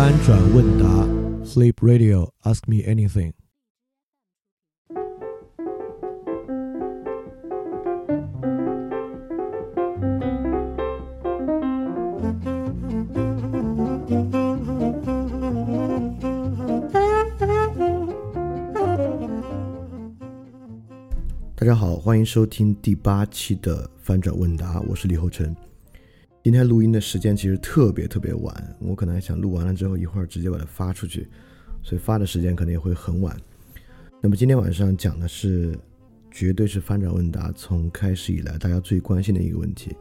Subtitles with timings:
[0.00, 0.86] 翻转问答
[1.44, 3.34] ，Sleep Radio，Ask me anything。
[21.54, 25.54] 大家好，欢迎收听第八期的翻转问答，我是李厚成。
[26.42, 31.28] 今天录音的时间其实特别特别晚，我可能还想录完了之后一会儿直接把它发出去，
[31.82, 33.36] 所以发的时间可能也会很晚。
[34.22, 35.78] 那么今天晚上讲的是，
[36.30, 39.94] 绝对是翻转问答从开始以来大家最关心的一个问题，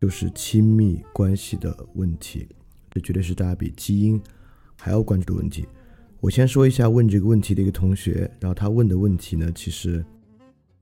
[0.00, 2.48] 就是亲密关系的问题，
[2.90, 4.18] 这绝对是大家比基因
[4.78, 5.68] 还要关注的问题。
[6.20, 10.02] 我先说一下问这个问题的一个同学，然后他问的问题呢，其实。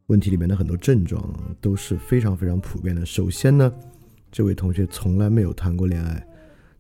[0.09, 3.07] 问题里面的很多症状都是非常非常普遍的。
[3.07, 3.73] 首先呢，
[4.35, 6.27] 这位同学从来没有谈过恋爱，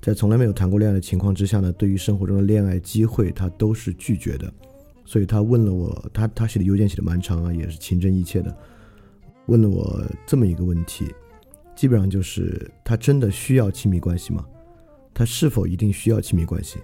[0.02, 4.52] 在从来没有谈过恋爱的情况之下呢，对于生活中的恋爱机会，他都是拒绝的。
[5.04, 8.52] 所以他问了我，他他写的邮件写的蛮长啊，也是情真意切的，
[9.46, 11.14] 问了我这么一个问题，
[11.76, 14.44] 基本上就是他真的需要亲密关系吗？
[15.14, 16.80] 他是否一定需要亲密关系？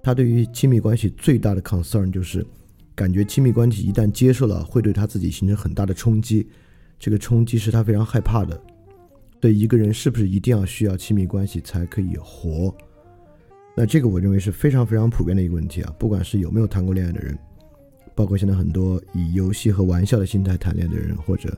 [0.00, 2.46] 他对于亲密关系最大的 concern 就是。
[2.94, 6.46] 感觉亲密关系一旦接受了，会对他自己形成很大的冲击，
[7.00, 8.56] 这个冲击是他非常害怕的。
[9.44, 12.74] 对一个人是不是一定要需要亲密关系才可以活？
[13.76, 15.94] 那这个我认为是非常非常普遍的一个问题啊！
[15.98, 17.38] 不管是有没有谈过恋爱的人，
[18.14, 21.54] 包括现在很多以游戏和玩笑的心态谈恋爱的人，或者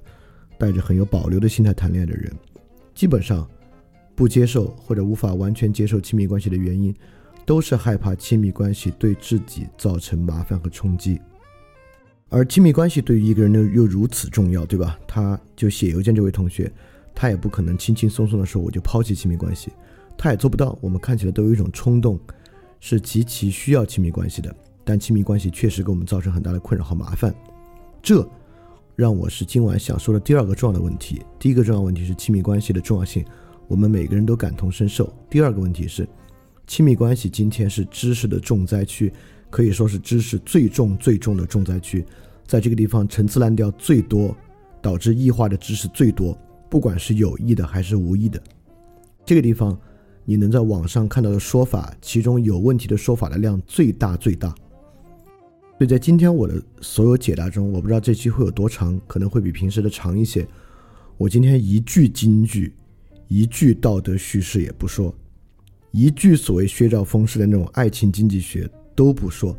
[0.59, 2.33] 带着很有保留的心态谈恋爱的人，
[2.93, 3.49] 基本上
[4.17, 6.93] 不接受或者无法完全接受亲密关系的原因。
[7.45, 11.21] 都是害怕亲密关系对自己造成麻烦和冲击，
[12.31, 14.99] 而亲密关系对于一个人又又如此重要，对吧？
[15.07, 16.69] 他就写邮件这位同学，
[17.17, 19.73] 他也不可能轻轻松松的说我就抛弃亲密关系，
[20.17, 20.79] 他也做不到。
[20.81, 22.21] 我们看起来都有一种冲动，
[22.79, 24.55] 是极其需要亲密关系的，
[24.85, 27.35] 但亲密关系确实给我们造成很大的困扰和麻烦。
[28.03, 28.25] 这
[28.95, 31.23] 让我是今晚想说的第二个重要的问题。
[31.39, 33.25] 第一个重要问题是亲密关系的重要性，
[33.67, 35.13] 我们每个人都感同身受。
[35.29, 36.09] 第二个问题是。
[36.69, 39.13] 亲密关系今天是知识的重灾区，
[39.51, 42.05] 可以说是知识最重最重的重灾区。
[42.45, 44.37] 在这个地方，陈词滥调最多，
[44.83, 46.37] 导致异化的知识最多，
[46.69, 48.43] 不管是有意的还是无意的。
[49.25, 49.79] 这个地方，
[50.25, 54.49] 你能在网上看到的说法，其中有问题的说法的量最大最大。
[55.79, 60.47] 所以在今天我的所有解答中，我不知道这期会有多长，可能会比平时的长一些。
[61.19, 62.73] 我今天一句金句，
[63.29, 65.15] 一句道德叙事也不说。
[65.91, 69.57] 一句所谓薛兆丰式的那种爱情经济学都不说，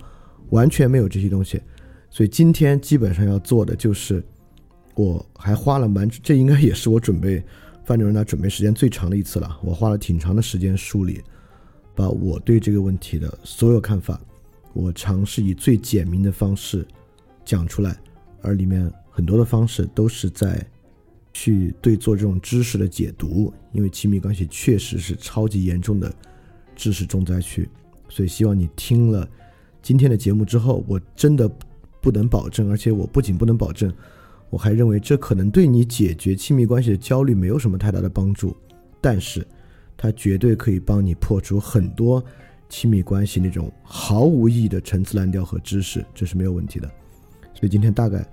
[0.49, 1.61] 完全没有这些东西，
[2.09, 4.23] 所以今天基本上要做的就是，
[4.97, 7.41] 我还花了蛮，这应该也是我准备
[7.85, 9.57] 范主任他准备时间最长的一次了。
[9.63, 11.21] 我花了挺长的时间梳理，
[11.95, 14.19] 把我对这个问题的所有看法，
[14.73, 16.85] 我尝试以最简明的方式
[17.45, 17.95] 讲出来，
[18.41, 20.61] 而里面很多的方式都是在。
[21.33, 26.11] 去对做这种知识的解读，因为亲密关系确实是超级严重的
[26.75, 27.69] 知识重灾区，
[28.09, 29.29] 所以希望你听了
[29.83, 31.47] 今天的节目之后，我真的
[32.01, 33.93] 不能保证，而且我不仅不能保证，
[34.49, 38.55] 我还认为这可能对你解决亲密关系的焦虑没有什么太大的帮助，
[39.01, 39.45] 但是
[39.97, 42.23] 它绝对可以帮你破除很多
[42.69, 46.87] 亲密关系那种毫无意义的陈词滥调和知识，这是没有问题的。
[47.53, 48.25] 所以今天大概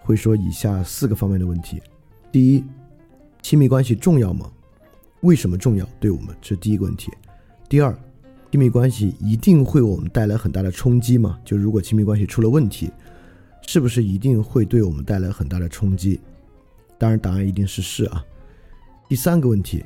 [0.00, 1.82] 会说以下四个方面的问题。
[2.30, 2.64] 第一，
[3.42, 4.50] 亲密关系重要吗？
[5.22, 5.88] 为什么重要？
[5.98, 7.12] 对我们，这是第一个问题。
[7.68, 7.92] 第二，
[8.52, 11.38] 亲密关系一定会我们带来很大的冲击吗？
[11.44, 12.90] 就如果亲密关系出了问题，
[13.70, 16.18] 是不是一定会对我们带来很大的冲击？
[16.96, 18.24] 当然，答案一定是是啊。
[19.10, 19.84] 第三个问题，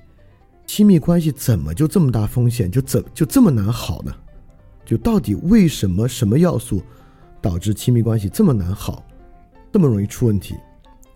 [0.69, 4.15] 亲密关系怎么就这么大风险，就怎就这么难好呢？
[4.85, 6.81] 就到底为什么什么要素
[7.41, 9.05] 导致亲密关系这么难好，
[9.73, 10.55] 这么容易出问题？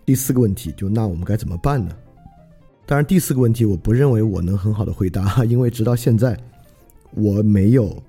[0.03, 1.95] 第四个问题，就那我们该怎么办呢？
[2.85, 6.37] 当然，第四个问题我不认为我能很好的回答，因为直到现在
[7.11, 8.03] 我没有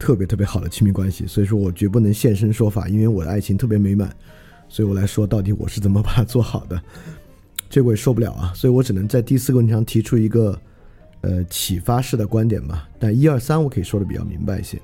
[0.00, 2.88] 特别特别好的亲密关系，所以说我绝不能现身说法。
[2.88, 4.10] 因为我的爱情特别美满，
[4.68, 6.82] 所以我来说到底我是怎么把它做好的，
[7.68, 8.52] 这我也受不了啊。
[8.54, 10.60] 所以我只能在第四个问题上提出一个
[11.20, 12.88] 呃启发式的观点吧。
[12.98, 14.80] 但一二三我可以说的比较明白一些，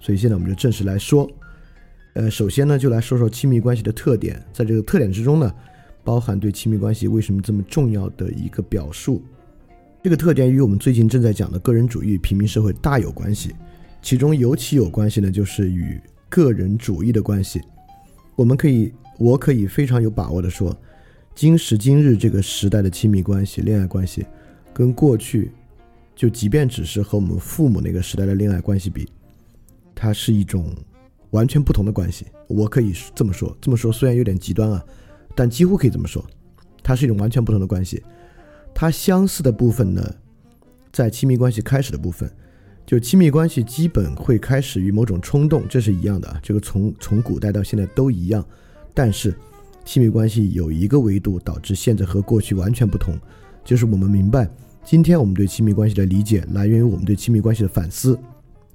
[0.00, 1.30] 所以现在我们就正式来说。
[2.14, 5.52] 呃，首先呢，就来说说亲密关系的特点，在这个特点之中呢。
[6.04, 9.22] 包含对亲密关系为什么这么重要的一个表述，
[10.02, 13.54] 这个特点与我们最近正在讲的个人主义平民社会大有关系，
[14.02, 17.60] 其中尤其有关系呢，就是与个人主义的关系。
[18.34, 20.76] 我们可以，我可以非常有把握的说，
[21.34, 24.26] 今时今日这个时代的亲密关系、恋爱关系，
[24.74, 25.52] 跟过去，
[26.16, 29.08] 就即便只是和我们父母那个时代的恋爱关系比，
[29.94, 30.74] 它是一种
[31.30, 32.26] 完全不同的关系。
[32.48, 34.84] 我可以这么说，这么说虽然有点极端啊，
[35.36, 36.24] 但几乎可以这么说，
[36.82, 38.02] 它是一种完全不同的关系。
[38.74, 40.14] 它相似的部分呢，
[40.90, 42.30] 在亲密关系开始的部分，
[42.84, 46.38] 就亲密关系基本会开始于某种冲动，这是一样的啊。
[46.42, 48.44] 这个从从古代到现在都一样，
[48.92, 49.34] 但是
[49.84, 53.18] 亲密关系有一个维度导致现在和过去完全不同，
[53.64, 54.48] 就是我们明白。
[54.84, 58.18] 今天我们对亲密关系的理解来源于我们对亲密关系的反思，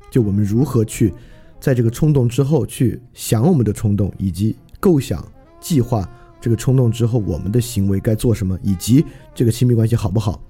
[0.09, 1.13] 就我们如何去
[1.59, 5.25] 在这个冲动之后去想我们的冲动，以及构想、
[5.59, 6.09] 计划
[6.39, 9.05] 这个冲动之后我们的行为该做什么，以及
[9.35, 10.41] 这个亲密关系好不好。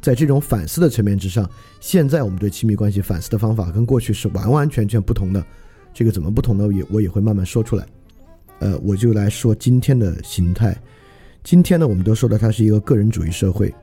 [0.00, 1.48] 在这种反思的层面之上，
[1.80, 5.44] 现在我们对亲密关系反思的方法跟过去是完完全全不同的。
[5.92, 6.72] 这个怎么不同呢？
[6.72, 7.86] 也我也会慢慢说出来。
[8.60, 10.76] 呃，我就来说今天的形态。
[11.42, 13.74] 今天呢，我们都说的它是一个个人主义社会。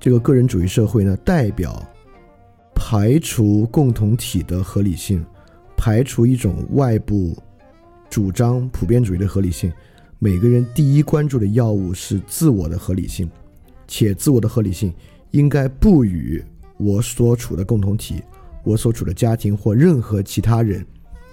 [0.00, 1.82] 这个个人主义社会呢，代表
[2.74, 5.24] 排除共同体的合理性，
[5.76, 7.36] 排除一种外部
[8.08, 9.72] 主张普遍主义的合理性。
[10.18, 13.30] 每个人第一关注的要务是自我的合理性，
[13.86, 14.92] 且自我的合理性
[15.34, 16.40] 应该不与
[16.76, 18.22] 我所处的共同体、
[18.62, 20.86] 我所处的家庭或任何其他人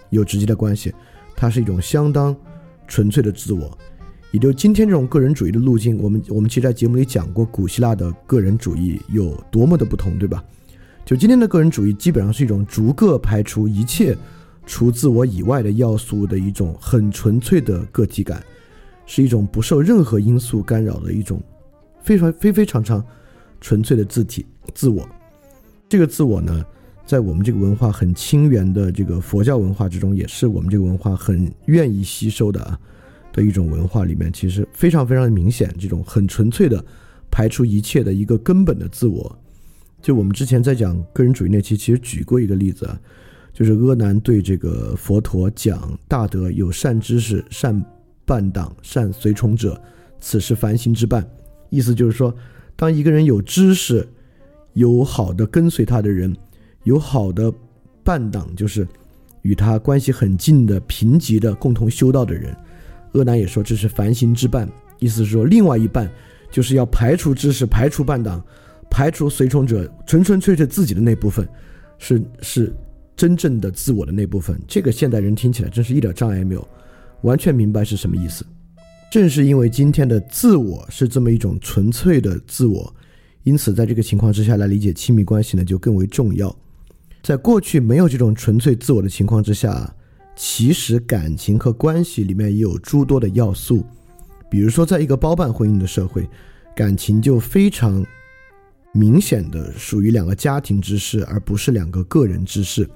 [0.10, 0.92] 有直接的关系。
[1.36, 2.36] 它是一种相当
[2.88, 3.78] 纯粹的自我。
[4.32, 10.44] 也就今天这种个人主义的路径，我们我们其实在节目里讲过，古希腊的个人主义有多么的不同，对吧？
[11.06, 14.18] 就今天的个人主义，基本上是一种逐个排除一切
[14.66, 18.44] 除自我以外的要素的一种很纯粹的个体感，
[19.06, 21.40] 是一种不受任何因素干扰的一种
[22.02, 23.06] 非常非非常常
[23.62, 25.08] 纯粹的字体自我。
[25.88, 26.66] 这个自我呢，
[27.06, 32.78] 在我们这个文化很清源的这个佛教文化之中，也是我们这个文化很愿意吸收的啊。
[33.34, 36.84] 的一种文化里面，其实非常非常的明显，这种很纯粹的
[37.32, 39.40] 排除一切的一个根本的自我。
[40.02, 43.00] 就我们之前在讲个人主义那期，其实举过一个例子啊，
[43.54, 47.82] 就是阿难对这个佛陀讲大德有善知识、善
[48.26, 49.82] 伴党、善随从者，
[50.20, 51.26] 此是凡行之伴。
[51.70, 52.36] 意思就是说，
[52.76, 54.08] 当一个人有知识、
[54.74, 56.36] 有好的跟随他的人、
[56.84, 57.54] 有好的
[58.04, 58.88] 伴党，就是
[59.44, 62.56] 与他关系很近的平级的共同修道的人。
[63.14, 64.68] 阿难也说这是凡行之半，
[65.00, 66.10] 意思是说另外一半
[66.50, 68.44] 就是要排除知识、排除伴党、
[68.90, 71.48] 排除随从者，纯纯粹粹自己的那部分，
[71.98, 72.74] 是是
[73.16, 74.60] 真正的自我的那部分。
[74.68, 76.68] 这个现代人听起来真是一点障碍没有，
[77.22, 78.46] 完全明白是什么意思。
[79.12, 82.92] 正是因为今天的自我是这么一种纯粹的自我，
[83.44, 86.56] 因此在这个情况之下来理解亲密关系呢就更为重要。
[87.22, 89.94] 在过去没有这种纯粹自我的情况之下。
[90.34, 93.84] 其实感情和关系里面也有诸多的要素，
[94.50, 96.28] 比如说，在一个包办婚姻的社会，
[96.74, 98.04] 感情就非常
[98.94, 102.90] 明显的属于两个家庭之事，而不是两个个人之事。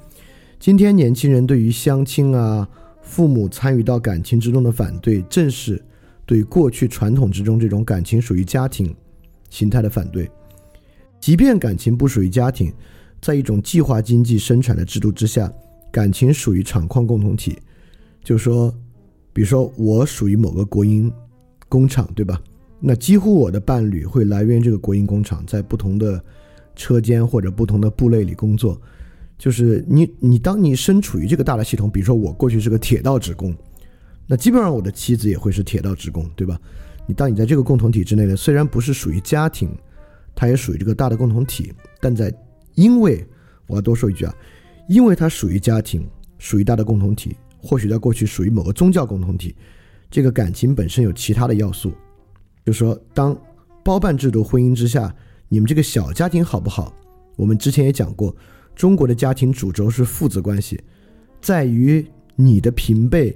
[0.59, 2.67] 今天年轻人对于相亲啊、
[3.01, 5.79] 父母参与到感情之中的反对，正是
[6.25, 8.95] 对过去传统之中这种感情属于家庭
[9.49, 10.29] 形态的反对。
[11.19, 12.73] 即便感情不属于家庭，
[13.21, 15.51] 在一种计划经济生产的制度之下。
[15.91, 17.57] 感情属于厂矿共同体，
[18.21, 18.69] 就说，
[19.31, 21.09] 比如说我属于某个国营
[21.69, 22.37] 工厂，对吧？
[22.81, 26.21] 那几乎我的伴侣会来源于这个国营工厂，在不同的
[26.75, 28.77] 车间或者不同的部类里工作。
[29.37, 33.55] 就是你，你当你身处于这个大的系统，比如说我过去是个铁道职工，
[34.27, 36.59] 那基本上我的妻子也会是铁道职工，对吧？
[37.07, 39.69] 你当你在这个共同体之内呢，虽然不是属于家庭，
[40.33, 42.33] 它也属于这个大的共同体，但在
[42.73, 43.23] 因为
[43.67, 44.35] 我要多说一句啊。
[44.87, 49.55] 因为它属于家庭，属于大的共同体，或许在过去属于某个宗教共同体，
[50.11, 51.91] 这个感情本身有其他的要素。
[52.63, 53.35] 就说当
[53.83, 55.11] 包办制度婚姻之下，
[55.49, 56.93] 你们这个小家庭好不好？
[57.35, 58.35] 我们之前也讲过，
[58.75, 60.79] 中国的家庭主轴是父子关系，
[61.41, 62.05] 在于
[62.35, 63.35] 你的平辈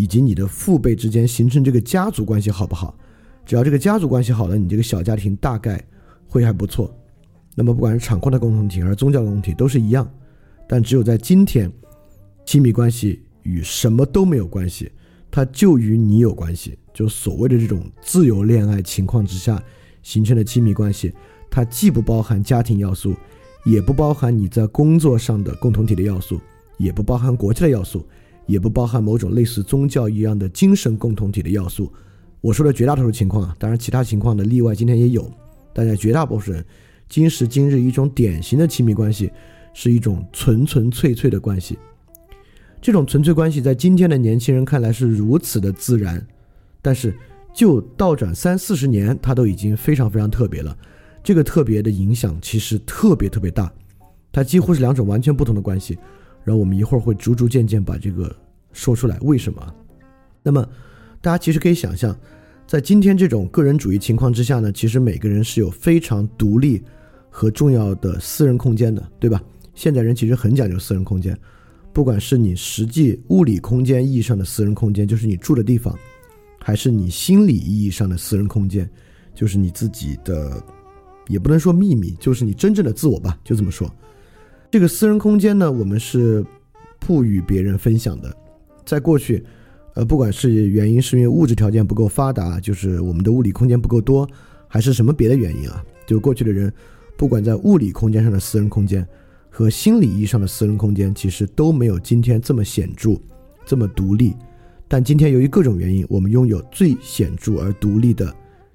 [0.00, 2.96] 以及你的父辈之间形成这个家族关系好不好？
[3.44, 5.78] 只要这个家族关系好了，你这个小家庭大概
[6.26, 6.90] 会还不错。
[7.54, 10.10] 那么不管是厂矿的共同体，还是宗教共同体，都是一样。
[10.66, 11.70] 但只有在今天，
[12.46, 14.90] 亲密关系与什么都没有关系，
[15.30, 16.78] 它就与你有关系。
[16.94, 19.62] 就所谓的这种自由恋爱情况之下
[20.02, 21.12] 形成的亲密关系，
[21.50, 23.14] 它既不包含家庭要素，
[23.66, 26.40] 也不包含你在工作上的共同体的要素，
[26.78, 28.08] 也不包含国家的要素，
[28.46, 31.92] 也不包含某种类似宗教一样的精神共同体的要素。
[32.40, 35.30] 我说的绝大多数情况啊，当然其他情况的例外今天也有，
[35.72, 36.64] 但在绝大多数人
[37.08, 39.30] 今时今日一种典型的亲密关系。
[39.72, 41.78] 是一种纯纯粹粹的关系，
[42.82, 46.26] 这种纯粹关系在今天的年轻人看来是如此的自然，
[46.82, 47.16] 但是
[47.54, 50.76] 就倒转三四十年，它都已经非常非常特别了。
[51.22, 53.72] 这个特别的影响其实特别特别大，
[54.32, 55.96] 它几乎是两种完全不同的关系。
[56.44, 58.34] 然后我们一会儿会逐逐渐渐把这个
[58.72, 59.74] 说出来为什么。
[60.42, 60.66] 那么
[61.20, 62.18] 大家其实可以想象，
[62.66, 66.82] 在今天这种个人主义情况之下呢，其实每个人是有非常独立
[67.28, 69.42] 和重要的私人空间的，对吧？
[69.74, 71.38] 现代人其实很讲究私人空间，
[71.92, 75.96] 不管是你实际物理空间意义上的私人空间，就是你住的地方，
[76.58, 78.88] 还是你心理意义上的私人空间，
[79.34, 80.62] 就是你自己的，
[81.28, 83.90] 也不能说秘密，就是你真正的自我吧，就这么说。
[84.70, 86.44] 这个私人空间呢，我们是
[87.00, 88.32] 不与别人分享的。
[88.86, 89.44] 在过去，
[89.94, 94.28] 呃，不管是原因是因为物质条件不够发达，就是我们的物理空间不够多，
[94.68, 96.72] 还是什么别的原因啊，就过去的人，
[97.16, 99.06] 不管在物理空间上的私人空间。
[99.52, 103.20] 和心理意义上的私人空间其实都没有今天这么显著，
[103.66, 104.32] 这么独立。
[104.86, 108.32] 但今天由于各种原因，我们拥有最显著而独立的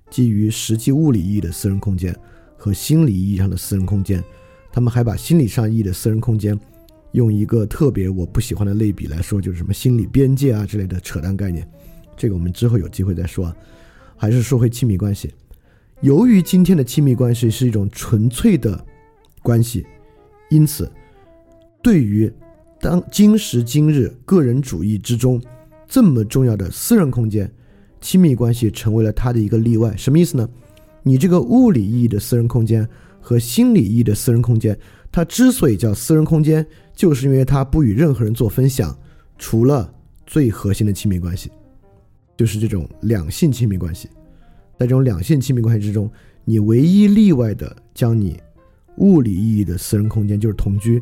[0.09, 2.13] 基于实际物理意义的私人空间
[2.57, 4.21] 和心理意义上的私人空间。
[4.75, 6.59] 他们还把心理上意义的私人空间
[7.13, 11.65] 用一个特别我不喜欢的类比来说，就是什么心理边界啊之类的扯淡概念。
[12.17, 13.45] 这个我们之后有机会再说。
[13.45, 13.55] 啊。
[14.17, 15.33] 还是说回亲密关系，
[16.01, 18.85] 由于今天的亲密关系是一种纯粹的
[19.41, 19.85] 关系。
[20.49, 20.91] 因此，
[21.81, 22.29] 对于
[22.81, 25.41] 当今时今日个人主义之中
[25.87, 27.49] 这么重要的私人空间，
[28.01, 29.95] 亲密关系成为了它的一个例外。
[29.95, 30.49] 什么意思呢？
[31.01, 32.85] 你这个物理意义的私人空间
[33.25, 34.77] 和心理意义的私人空间，
[35.11, 36.63] 它之所以叫私人空间，
[36.93, 38.95] 就是因为它不与任何人做分享，
[39.39, 39.91] 除了
[40.27, 41.49] 最核心的亲密关系，
[42.37, 44.07] 就是这种两性亲密关系。
[44.77, 46.07] 在这种两性亲密关系之中，
[46.43, 48.39] 你唯一例外的将你。
[48.97, 51.01] 物理意义的私人空间就是同居，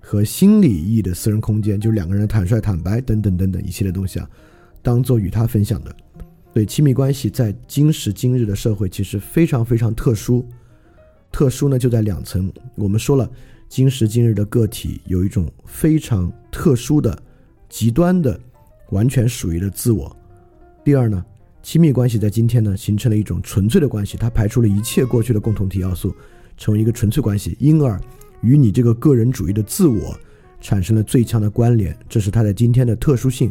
[0.00, 4.30] 和心理意义的私人空间就是两个人坦率坦白等等等等一系列东西啊，
[4.82, 5.96] 当做与他分享的。
[6.52, 10.46] 所以亲密关系在今时今日的社会其实非常非常特殊，
[11.34, 12.48] 特殊呢就在两层。
[12.76, 13.28] 我们说了，
[13.68, 17.20] 今时今日的个体有一种非常特殊的、
[17.68, 18.38] 极端的、
[18.90, 20.16] 完全属于的自我。
[20.84, 21.24] 第二呢，
[21.60, 26.14] 亲密关系在今天呢形成了一种纯粹的关系，它排除了一切过去的共同体要素。
[26.56, 28.00] 成为一个纯粹关系，因而
[28.40, 30.16] 与你这个个人主义的自我
[30.60, 33.50] 产生了最强的关联，这是它在今天的特殊性。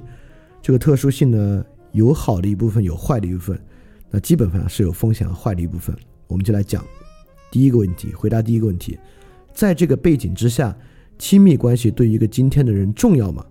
[0.61, 3.59] 这个特殊性呢，有好的一部分，有坏的一部分。
[4.09, 5.93] 那基本上是有风险和坏的一部分。
[6.27, 6.81] 我们就来讲
[7.53, 8.97] 第一个问题，回答第一个问题：
[9.53, 10.75] 在这个背景之下，
[11.19, 13.45] 亲密关系对一个今天的人重要吗？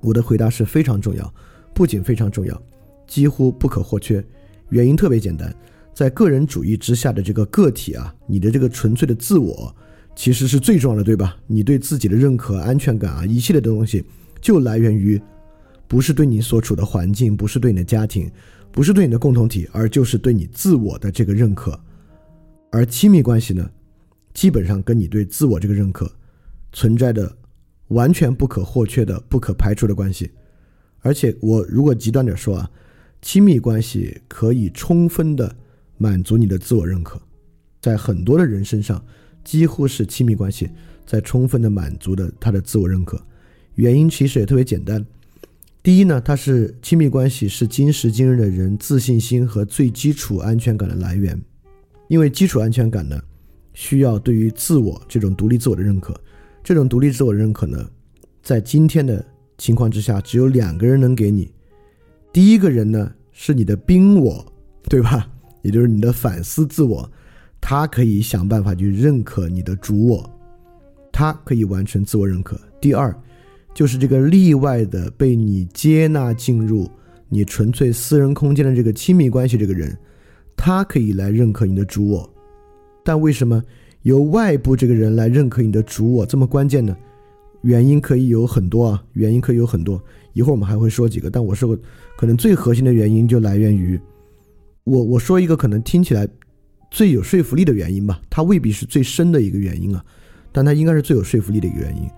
[0.00, 1.34] 我的回答是非常重要，
[1.74, 2.62] 不仅非常重要，
[3.06, 4.24] 几乎不可或缺。
[4.70, 5.54] 原因特别简单。
[5.92, 9.76] 在个人主义之下的这个个体啊，你的这个纯粹的自我
[10.14, 11.36] 其实是最重要的，对吧？
[11.46, 14.02] 你对自己的认可、安全感啊，一系列的东西
[14.40, 15.20] 就来源于，
[15.86, 18.30] 不是对你所处的环境，不是对你的家庭，
[18.72, 21.78] 不是对你的共同体，而就是对你自我的这个认可。
[22.70, 23.70] 而亲密关系呢，
[24.34, 26.10] 基本上跟你对自我这个认可
[26.72, 27.36] 存在的
[27.88, 30.30] 完全不可或缺的、不可排除的关系。
[31.00, 32.70] 而且我如果极端点说啊，
[33.22, 35.56] 亲密关系可以充分的。
[35.98, 37.18] 满足你的自我认可，
[37.80, 39.02] 在很多的人身上，
[39.42, 40.68] 几乎是亲密关系
[41.06, 43.18] 在充分的满足的他的自我认可。
[43.76, 45.06] 原因其实也特别简单，
[45.82, 51.40] 第一呢，它是亲密关系是今时今日的人自信心和最基础安全感的来源。
[52.08, 53.20] 因为基础安全感呢，
[53.74, 56.18] 需要对于自我这种独立自我的认可。
[56.62, 57.88] 这种独立自我认可呢，
[58.42, 59.24] 在今天的
[59.58, 61.50] 情况之下，只有两个人能给你。
[62.32, 64.44] 第一个人呢，是你的宾我，
[64.88, 65.28] 对吧？
[65.62, 67.10] 也就是你的反思自我，
[67.60, 70.30] 他可以想办法去认可你的主我，
[71.10, 72.60] 他可以完成自我认可。
[72.80, 73.12] 第二，
[73.74, 76.88] 就是这个例外的被你接纳进入
[77.28, 79.96] 你纯粹私人空间的这个亲密关系这个人，
[80.56, 82.28] 他可以来认可你的主我。
[83.04, 83.62] 但为什么
[84.02, 86.96] 由外部这个人来认可你的主我这么关键呢？
[87.62, 90.00] 原因可以有很多啊，原因可以有很多，
[90.34, 91.28] 一会儿我们还会说几个。
[91.28, 91.76] 但我说，
[92.16, 94.00] 可能最核心的原因就来源于。
[94.84, 96.28] 我我说一个可能听起来
[96.92, 100.04] 最有说服力的原因吧，它未必是最深的一个原因啊，
[100.52, 102.08] 但它应该是最有说服力的一个原因。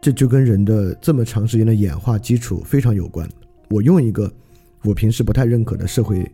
[0.00, 3.28] 这就跟人的这么长时间的演化基础非常有关。
[3.70, 4.32] 我用一个
[4.82, 6.28] 我平时不太认可的社会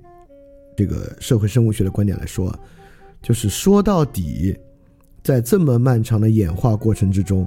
[0.77, 2.59] 这个社会生物学的观点来说，
[3.21, 4.57] 就是说到底，
[5.23, 7.47] 在这么漫长的演化过程之中，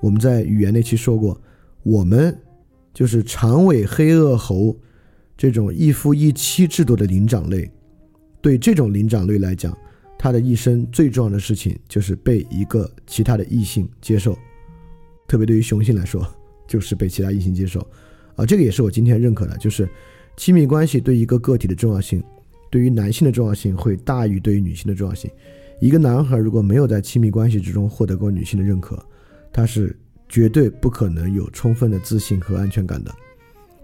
[0.00, 1.40] 我们在语言那期说过，
[1.82, 2.36] 我们
[2.94, 4.76] 就是长尾黑颚猴。
[5.34, 7.68] 这种一夫一妻制度的灵长类，
[8.40, 9.76] 对这种灵长类来讲，
[10.16, 14.38] 他的一生最重要的事情就是被一个其他的异性接受，
[15.26, 16.24] 特别对于雄性来说，
[16.68, 17.80] 就是被其他异性接受。
[18.36, 19.88] 啊，这个也是我今天认可的，就是
[20.36, 22.22] 亲密关系对一个个体的重要性，
[22.72, 25.30] 对于男性的重要性会大于对于女性的重要性。
[25.78, 28.98] 一个男孩如果没有在亲密关系之中获得过女性的认可，
[29.52, 29.94] 他是
[30.26, 33.14] 绝对不可能有充分的自信和安全感的。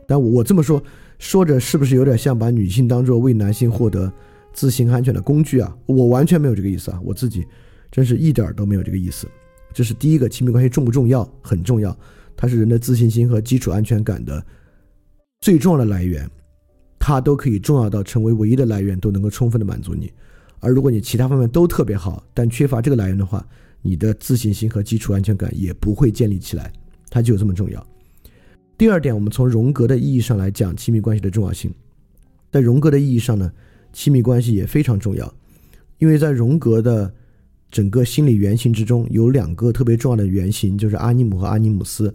[0.07, 0.83] 但我我这么说，
[1.18, 4.11] 说着是不是有点像把女性当做为男性获得
[4.54, 5.76] 自信安全的工具啊？
[5.85, 6.99] 我完全没有这个意思啊！
[7.04, 7.47] 我自己
[7.90, 9.28] 真是一点儿都没有这个意思。
[9.75, 11.30] 这是第一个，亲密关系重不重要？
[11.42, 11.95] 很重要，
[12.35, 14.42] 它是人的自信心和基础安全感的
[15.42, 16.26] 最重要的来源。
[16.98, 20.12] 它都可以重要到成为唯一的来源，都能够充分的满足你。
[20.60, 23.46] 而如果你其他方面都特别好，但缺乏这个来源的话，
[23.80, 26.72] 你的自信心和基础安全感也不会建立起来。
[27.08, 27.86] 它就有这么重要。
[28.76, 31.72] 第二点，我们从荣格的意义上来讲亲密关系的重要性。
[32.50, 33.50] 在荣格的意义上呢，
[33.92, 35.32] 亲密关系也非常重要，
[35.98, 37.12] 因为在荣格的
[37.70, 42.14] 整个心理原型之中，有两个特别重要的原型，就是阿尼姆和阿尼姆斯。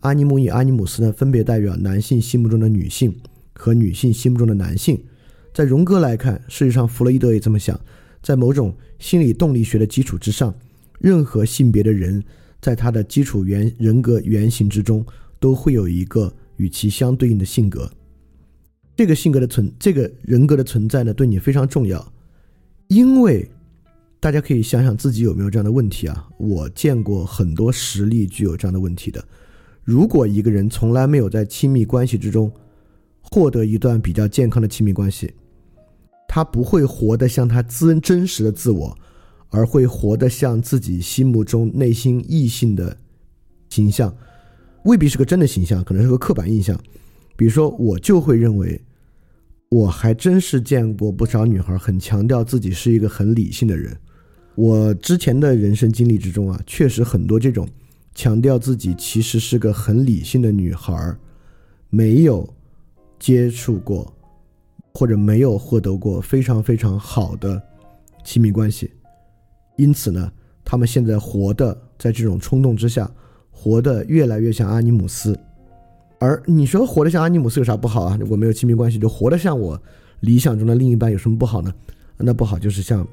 [0.00, 3.14] 阿尼姆与阿尼姆斯呢，分别代表男性心目中的女性。
[3.54, 5.02] 和女性心目中的男性，
[5.52, 7.78] 在荣格来看，事实上弗洛伊德也这么想，
[8.22, 10.54] 在某种心理动力学的基础之上，
[10.98, 12.22] 任何性别的人，
[12.60, 15.04] 在他的基础原人格原型之中，
[15.38, 17.90] 都会有一个与其相对应的性格。
[18.96, 22.12] 这个性格的存，这个人格的存在呢，对你非常重要，
[22.88, 23.48] 因为
[24.20, 26.28] 大家可以想想自己有没有这样的问题啊？
[26.38, 29.22] 我见过很多实例具有这样的问题的。
[29.82, 32.50] 如果一个人从来没有在亲密关系之中，
[33.30, 35.32] 获得一段比较健康的亲密关系，
[36.28, 38.96] 他不会活得像他真真实的自我，
[39.48, 42.96] 而会活得像自己心目中内心异性的
[43.70, 44.14] 形象，
[44.84, 46.78] 未必是个真的形象，可能是个刻板印象。
[47.36, 48.80] 比如说，我就会认为，
[49.70, 53.96] 我还真是见过不少女孩很强调自己是一个很理性的人。
[54.54, 57.68] 我之前的人生经历之中啊，确实很多这种
[58.14, 61.16] 强调自己其实是个很理性的女孩，
[61.90, 62.48] 没有。
[63.18, 64.12] 接触过，
[64.92, 67.62] 或者没有获得过非常非常好的
[68.22, 68.92] 亲密关系，
[69.76, 70.30] 因此呢，
[70.64, 73.10] 他们现在活的在这种冲动之下，
[73.50, 75.38] 活得越来越像阿尼姆斯。
[76.18, 78.18] 而你说活得像阿尼姆斯有啥不好啊？
[78.28, 79.80] 我没有亲密关系就活得像我
[80.20, 81.72] 理想中的另一半有什么不好呢？
[82.16, 83.06] 那不好就是像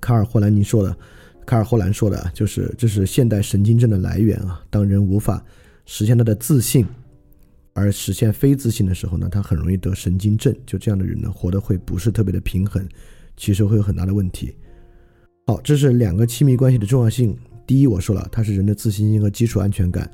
[0.00, 0.96] 卡尔霍兰尼说的，
[1.46, 4.62] 卡尔霍兰说的，就是这是现代神经症的来源啊。
[4.70, 5.42] 当人无法
[5.86, 6.86] 实现他的自信。
[7.80, 10.54] 而实现非自信的时候呢，他很容易得神经症。
[10.66, 12.86] 就这样的人呢，活得会不是特别的平衡，
[13.36, 14.54] 其实会有很大的问题。
[15.46, 17.36] 好，这是两个亲密关系的重要性。
[17.66, 20.10] 第一，我说了，它是人的自信心和基础安全感。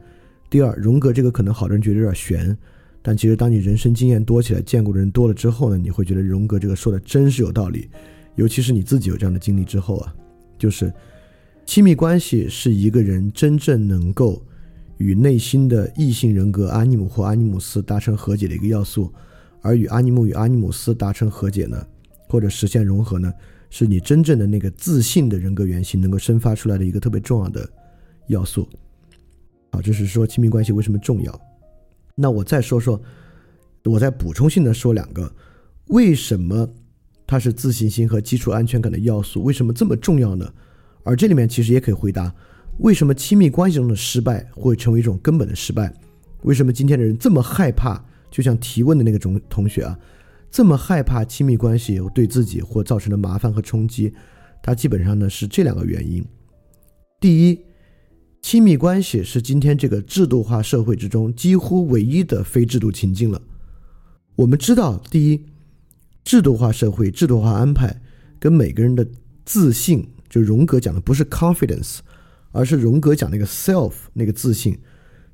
[0.48, 2.56] 第二，荣格这个可能好多人觉得有点悬，
[3.02, 7.88] 但其实当你人生经验多起来，见过的人多了之后呢，你会觉得荣格这个说的真是有道理。
[8.36, 10.14] 尤其是你自己有这样的经历之后啊，
[10.58, 10.92] 就是
[11.64, 14.42] 亲密关系是一个人真正能够。
[14.98, 19.12] 与内心的异性人格阿尼姆或阿尼姆斯达成和解的一个要素，
[19.60, 21.86] 而与阿尼姆与阿尼姆斯达成和解呢，
[22.28, 23.32] 或者实现融合呢，
[23.68, 27.68] 是你真正的那个自信的人格原型能够生发出来的一个特别重要的
[28.28, 28.68] 要素。
[29.72, 31.40] 好，这是说亲密关系为什么重要。
[32.14, 32.98] 那我再说说，
[33.84, 35.30] 我再补充性的说两个，
[35.88, 36.66] 为什么
[37.26, 39.42] 它是自信心和基础安全感的要素？
[39.42, 40.50] 为什么这么重要呢？
[41.02, 42.34] 而这里面其实也可以回答。
[42.78, 45.92] 为什么亲密关系中的失败会成为一种根本的失败？
[46.42, 48.02] 为什么今天的人这么害怕？
[48.30, 49.98] 就像提问的那个同同学啊，
[50.50, 54.12] 这么害怕亲密关系对自己或造成的麻烦和冲击？
[54.62, 56.22] 它基本上呢是这两个原因。
[57.18, 57.58] 第一，
[58.42, 63.40] 亲密关系是今天这个制度化社会之中几乎唯一的非制度情境了。
[64.34, 65.46] 我们知道，第一，
[66.24, 67.98] 制度化社会、制度化安排
[68.38, 69.06] 跟每个人的
[69.46, 72.00] 自信，就荣格讲的不是 confidence。
[72.52, 74.78] 而是荣格讲那个 self 那个自信，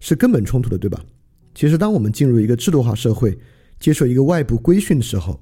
[0.01, 1.01] 是根本冲突的，对吧？
[1.55, 3.39] 其实，当我们进入一个制度化社会，
[3.79, 5.39] 接受一个外部规训的时候，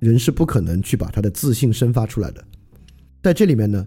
[0.00, 2.44] 人是不可能去把他的自信生发出来的。
[3.22, 3.86] 在这里面呢，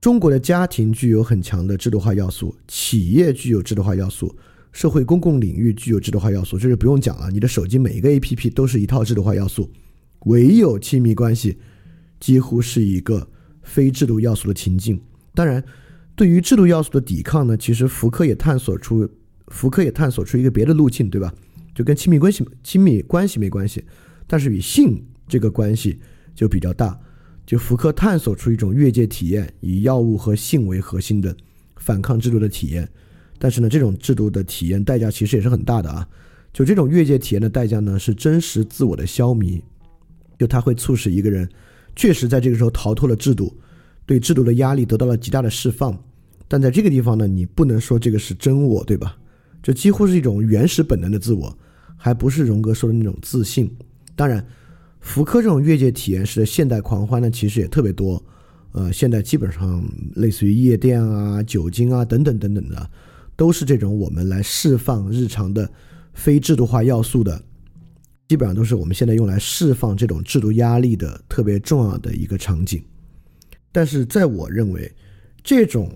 [0.00, 4.32] 中国的家庭具有很强的制度化要素，企业具有制度化要素，
[4.70, 7.28] 社会公共领域具有制度化要素，这是不用讲了。
[7.28, 9.68] 你的手机每一个 APP 都是一套制度化要素，
[10.26, 11.58] 唯有亲密关系
[12.20, 13.28] 几乎是一个
[13.62, 15.00] 非制度要素的情境。
[15.34, 15.62] 当然。
[16.14, 19.08] 对于制度要素的抵抗呢，其实福柯也探索出，
[19.48, 21.32] 福柯也探索出一个别的路径，对吧？
[21.74, 23.82] 就跟亲密关系、亲密关系没关系，
[24.26, 25.98] 但是与性这个关系
[26.34, 26.98] 就比较大。
[27.46, 31.34] 就福柯探索出一种越界体验，以药物和性为核心的
[31.76, 32.88] 反抗制度的体验。
[33.38, 36.06] 但是呢，这种制度的体验代价其实也是很大的啊。
[36.52, 39.60] 就这种越界体验的代价呢，是真实自我的消弭。
[40.38, 41.48] 就它会促使一个人
[41.96, 43.56] 确实在这个时候逃脱了制度。
[44.04, 45.96] 对制度的压力得到了极大的释放，
[46.48, 49.16] 但在这个地方呢，你不能说这个是真我，对吧？
[49.62, 51.56] 这几乎是一种原始本能的自我，
[51.96, 53.70] 还不是荣格说的那种自信。
[54.16, 54.44] 当然，
[55.00, 58.22] 福柯这种越界体验式的现代狂欢呢，其实也特别多。
[58.72, 59.84] 呃，现在基本上
[60.16, 62.90] 类似于夜店啊、酒精啊等等等等的，
[63.36, 65.70] 都是这种我们来释放日常的
[66.14, 67.40] 非制度化要素的，
[68.28, 72.82] 基本上都是我们现在用来释放这种制度压力的特别重要的一个场景。
[73.72, 74.94] 但是在我认为，
[75.42, 75.90] 这种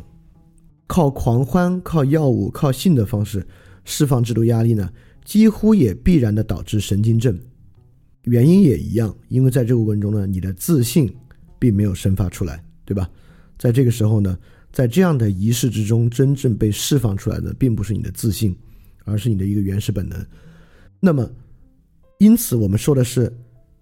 [0.87, 3.47] 靠狂欢、靠药物、靠性的方式
[3.85, 4.91] 释放制度压力呢，
[5.25, 7.39] 几乎也必然的导致神经症。
[8.23, 11.15] 原因也一样，因为在这个过程中呢，你的自信
[11.59, 13.09] 并没有生发出来，对吧？
[13.59, 14.37] 在这个时候呢，
[14.73, 18.57] 在这样的仪式之中，真正被释放出来的，并不是你的自信，
[19.05, 20.27] 而是你的一个原始本能。
[20.99, 21.31] 那么，
[22.19, 23.33] 因此我们说的是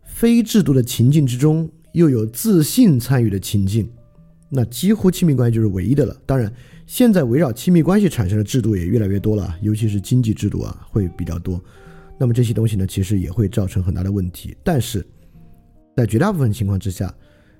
[0.04, 3.88] 非制度的情境之中，又有自信参与的情境，
[4.48, 6.16] 那几乎亲密关系就是唯一的了。
[6.26, 6.52] 当然，
[6.86, 11.62] 现在围绕亲密关系产生的制度也越来越多了，尤其是经济制度啊，会比较多。
[12.18, 14.56] 那么这些东西呢，其实也会造成很大的问题。
[14.64, 15.06] 但是
[15.96, 17.14] 在绝大部分情况之下，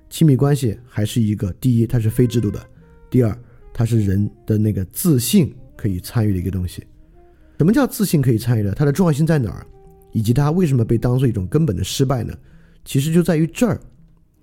[0.09, 2.59] 亲密关系还是一个第一，它是非制度的；
[3.09, 3.39] 第二，
[3.73, 6.83] 它是人的那个自信可以参与的一个东西。
[7.57, 8.73] 什么叫自信可以参与的？
[8.73, 9.65] 它的重要性在哪儿？
[10.11, 12.37] 以及它为什么被当做一种根本的失败呢？
[12.83, 13.79] 其实就在于这儿。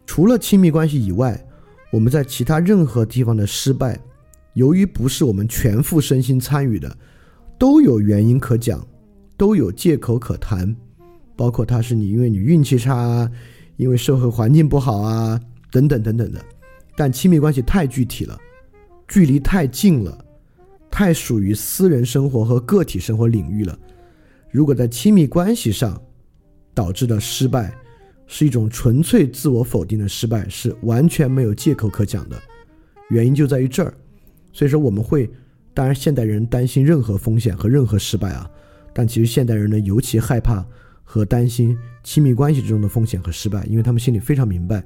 [0.06, 1.42] 除了亲密关系以外，
[1.90, 3.98] 我们在其他任何地方的失败，
[4.54, 6.96] 由于不是我们全副身心参与的，
[7.58, 8.86] 都有原因可讲。
[9.34, 10.76] 都有借口可谈，
[11.34, 13.28] 包括他是你因为你运气差啊，
[13.76, 15.40] 因为社会环境不好啊，
[15.72, 16.40] 等等等等的。
[16.96, 18.38] 但亲密关系太具体了，
[19.08, 20.24] 距离太近了，
[20.88, 23.76] 太属于私人生活和个体生活领域了。
[24.52, 26.00] 如果在亲密关系上
[26.72, 27.74] 导致的失败，
[28.34, 32.42] 是一种纯粹自我否定的失败，是完全没有借口可讲的。
[33.10, 33.92] 原因就在于这儿。
[34.54, 35.30] 所以说我们会，
[35.74, 38.50] 当然现代人担心任何风险和任何失败啊。
[38.94, 40.66] 但其实现代人呢，尤其害怕
[41.04, 44.82] 和担心亲密关系之中的风险和失败，因为他们心里非常明白，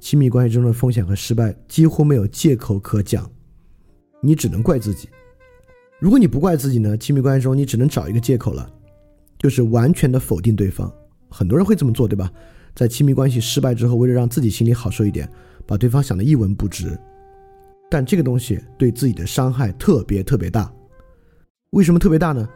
[0.00, 3.30] 亲密关系中的风险和失败几乎没有借口可讲，
[4.20, 5.08] 你只能怪自己。
[6.00, 8.68] 如果你不怪自己呢，亲密关系中你只能找一个借口了，
[9.38, 10.92] 就是完全的否定对方。
[11.28, 12.32] 很多人会这么做，对吧？
[12.78, 15.28] 在亲密关系失败之后，为了让自己心里好受一点，
[15.66, 16.96] 把对方想得一文不值。
[17.90, 20.72] 但这个东西对自己的伤害特别特别大。
[21.70, 22.48] 为什么特别大呢？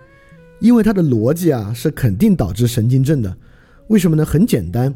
[0.61, 3.37] 因为它的逻辑啊是肯定导致神经症的，
[3.89, 4.25] 为什么呢？
[4.25, 4.95] 很简单，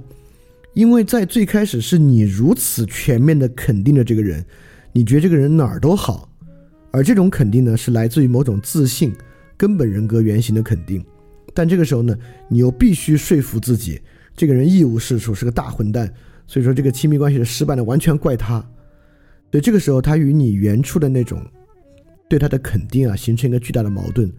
[0.74, 4.46] 因为在最开始是你如此全面的肯定了这个人，
[4.92, 6.30] 你觉得这个人哪儿都好，
[6.92, 9.12] 而这种肯定呢是来自于某种自信、
[9.56, 11.04] 根本人格原型的肯定，
[11.52, 12.16] 但这个时候呢，
[12.48, 14.00] 你又必须说服自己，
[14.36, 16.12] 这个人一无是处，是个大混蛋，
[16.46, 18.60] 所以说这个亲密关系的失败呢完全怪他，
[19.50, 21.42] 所以这个时候他与你原初的那种
[22.28, 24.30] 对他的肯定啊形成一个巨大的矛盾。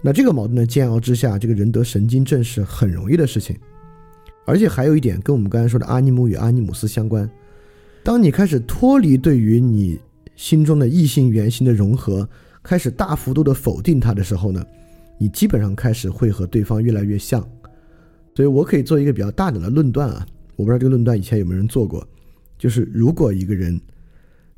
[0.00, 3.56] 那这个矛盾的煎熬之下，这个人得神经症是很容易的事情，
[4.46, 7.28] 而且还有一点跟我们刚才说的阿尼姆与阿尼姆斯相关。
[8.02, 9.98] 当你开始脱离对于你
[10.36, 12.28] 心中的异性原型的融合，
[12.62, 14.64] 开始大幅度的否定他的时候呢，
[15.18, 17.46] 你基本上开始会和对方越来越像。
[18.34, 22.06] 所以我可以做一个比较大胆的论断啊，我不知道这个论断以前有没有人做过，
[22.58, 23.80] 就是如果一个人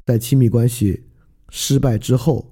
[0.04, 1.02] 在亲密关系
[1.50, 2.50] 失败之后，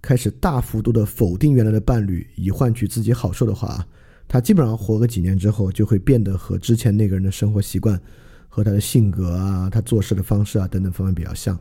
[0.00, 3.86] 开始大幅度的否定原来的伴侣，以换取自己好受的话，
[4.26, 8.00] 他基本上活个几年之后，就会变得和之前那个人的生活习惯、
[8.48, 11.58] 和他的性格啊、他做事的方式啊等等方面比较像，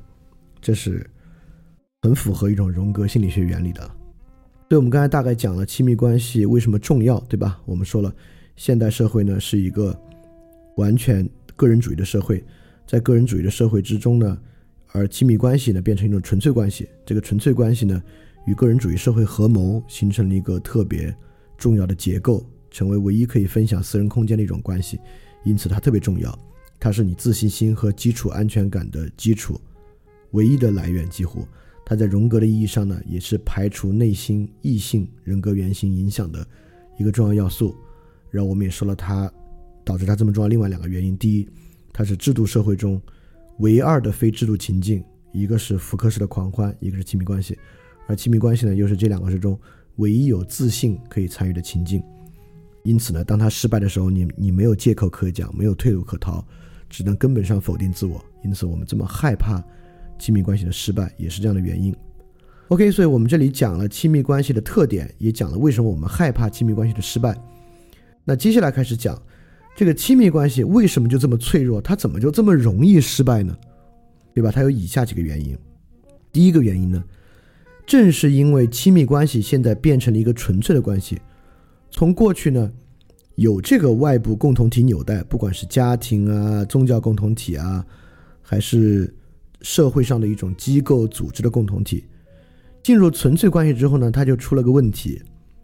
[0.62, 1.08] 这是
[2.02, 3.82] 很符合一种荣格心理学原理的。
[4.70, 7.62] 所以我们刚才大概讲了亲密关系为什么重要，对吧？
[7.66, 8.14] 我们说了，
[8.62, 10.00] 现代社会呢是一个
[10.76, 12.45] 完全个人主义的社会，
[12.86, 14.38] 在个人主义的社会之中呢，
[14.89, 18.00] 而亲密关系呢变成一种纯粹关系，这个纯粹关系呢。
[18.45, 21.12] 与个人主义社会合谋形成了一个特别
[21.58, 25.00] 重要的结构，成为唯一可以分享私人空间的一种关系，
[25.43, 26.38] 因此它特别重要。
[26.80, 29.60] 它是你自信心和基础安全感的基础，
[30.34, 31.10] 唯一的来源。
[31.10, 31.47] 几乎，
[31.84, 36.47] 它在荣格的意义上呢，也是排除内心异性人格原型影响的
[37.00, 37.76] 一个重要要素。
[38.32, 39.32] 然后我们也说了，它
[39.84, 41.48] 导致它这么重要另外两个原因：第一，
[41.94, 43.00] 它是制度社会中
[43.60, 47.58] 唯二的非制度情境，一个是福克式的狂欢，一个是亲密关系。
[48.08, 49.60] 而亲密关系呢，又是这两个之中
[49.98, 52.02] 唯一有自信可以参与的情境。
[52.84, 56.44] 因此呢，当他失败的时候，你你没有借口可讲，没有退路可逃，
[56.89, 58.24] 只能根本上否定自我。
[58.44, 59.63] 因此，我们这么害怕
[60.17, 61.96] 亲密关系的失败，也是这样的原因。
[62.70, 67.38] OK，所以我们这里讲了亲密关系的特点，也讲了为什么我们害怕亲密关系的失败。
[68.23, 69.21] 那接下来开始讲
[69.75, 73.57] 这个亲密关系为什么就这么脆弱，它怎么就这么容易失败呢？
[74.34, 74.51] 对吧？
[74.51, 75.57] 它有以下几个原因。
[76.31, 77.03] 第一个原因呢？
[77.86, 81.19] 正是因为亲密关系现在变成了一个纯粹的关系，
[81.89, 82.71] 从过去呢
[83.36, 87.86] 有这个外部共同体纽带，不管是家庭啊、宗教共同体啊，
[88.41, 89.13] 还是
[89.62, 92.05] 社会上的一种机构组织的共同体，
[92.81, 95.21] 进入纯粹关系之后呢，它就出了个问题，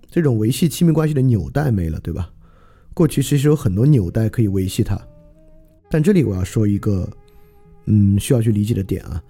[0.10, 2.30] 这种维系亲密关系的纽带没了，对吧？
[2.98, 5.00] 过去其实有很多纽带可以维系它，
[5.88, 7.08] 但这里我要说一个，
[7.86, 9.22] 嗯，需要去理解的点啊。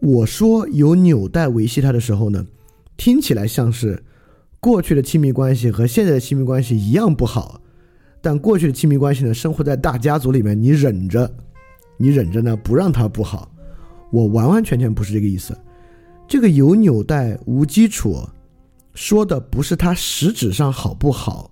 [0.00, 2.46] 我说有纽带维系它的时候呢，
[2.96, 4.02] 听起来像是
[4.58, 7.60] 过去的亲密关系和现在的亲密关系一样不好，
[8.22, 11.30] 但过去的亲密关系呢，生活在大家族里面，你忍着，
[11.98, 13.54] 你忍着呢，不让它不好。
[14.10, 15.54] 我完完全全不是这个意思。
[16.26, 18.26] 这个有纽带无基础，
[18.94, 21.50] 说的不是它实质上好不好，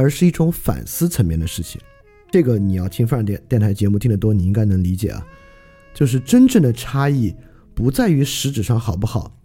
[0.00, 1.80] 而是一种反思层面的事情。
[2.30, 5.26] 这个你要听范儿电电台节目听得多，你应该能理解啊。
[5.92, 7.34] 就是真正的差异
[7.74, 9.36] 不在于实质上好不好。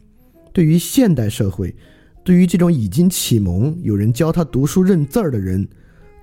[0.53, 1.75] 对于现代社会，
[2.23, 5.67] 对于这种已经启蒙、有人教他读书认字儿的人，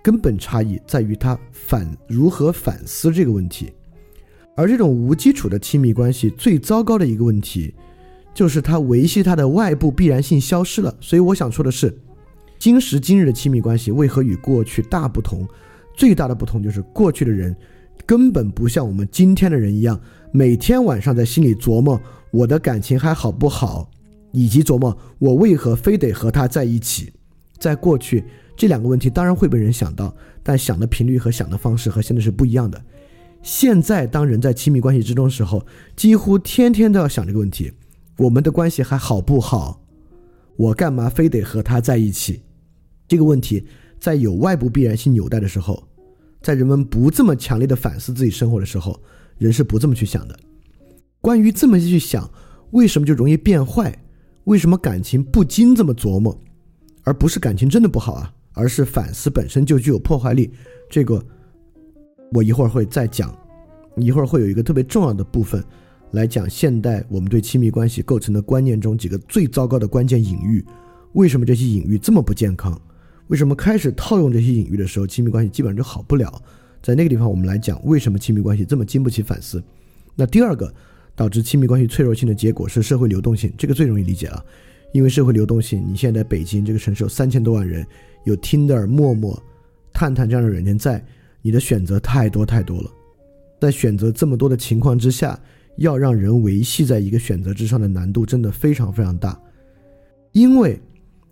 [0.03, 3.71] 根本差异在于他反如何反思这个问题。
[4.57, 7.75] 而这种无基础的亲密关系，最糟糕的一个问题。
[8.35, 11.95] 就是它维系它的外部必然性消失了，所以我想说的是，
[12.63, 15.45] 今时今日的亲密关系为何与过去大不同？
[15.97, 17.57] 最大的不同就是过去的人
[18.07, 23.91] 根本不像我们今天的人一样，每天晚上在心里琢磨我的感情还好不好，
[24.31, 27.13] 以及琢磨我为何非得和他在一起。
[27.59, 28.23] 在过去，
[28.57, 32.81] 这两个问题当然会被人想到，但想的频率和想的方式和现在是不一样的。
[33.43, 37.73] 现在当人在亲密关系之中的时候，几乎天天都要想这个问题。
[38.19, 39.83] 我们的关系还好不好？
[40.57, 42.43] 我干嘛非得和他在一起？
[43.13, 43.63] 这个问题
[44.01, 45.87] 在有外部必然性纽带的时候，
[46.41, 48.99] 在人们不这么强烈的反思自己生活的时候，
[49.37, 50.39] 人是不这么去想的。
[51.21, 52.27] 关于这么去想，
[52.71, 53.95] 为什么就容易变坏？
[54.45, 56.35] 为什么感情不禁这么琢磨，
[57.03, 58.33] 而不是感情真的不好啊？
[58.55, 60.51] 而是反思本身就具有破坏力。
[60.89, 61.23] 这个
[62.33, 63.37] 我一会儿会再讲，
[63.99, 65.63] 一会儿会有一个特别重要的部分。
[66.13, 70.65] 来讲现代我们对亲密关系构成的观念中几个最糟糕的关键隐喻，
[71.13, 72.81] 为什么这些隐喻这么不健康？
[73.29, 76.43] 为什么开始套用这些隐喻的时候，亲密关系基本上就好不了？
[76.83, 79.63] 在那个地方，我们来讲为什么亲密关系这么经不起反思。
[80.15, 80.73] 那第二个
[81.15, 84.45] 导致亲密关系脆弱性的结果是社会流动性，这个最容易理解了，
[84.93, 87.87] 因为社会流动性，你现在北京这个城市有三千多万人，
[88.25, 89.41] 有 Tinder、陌陌、
[89.93, 91.05] 探探这样的软件在，
[91.41, 92.91] 你的选择太多太多了，
[93.61, 95.39] 在选择这么多的情况之下。
[95.77, 99.41] 要让人维系在一个选择之上的难度真的非常非常大，
[100.33, 100.79] 因为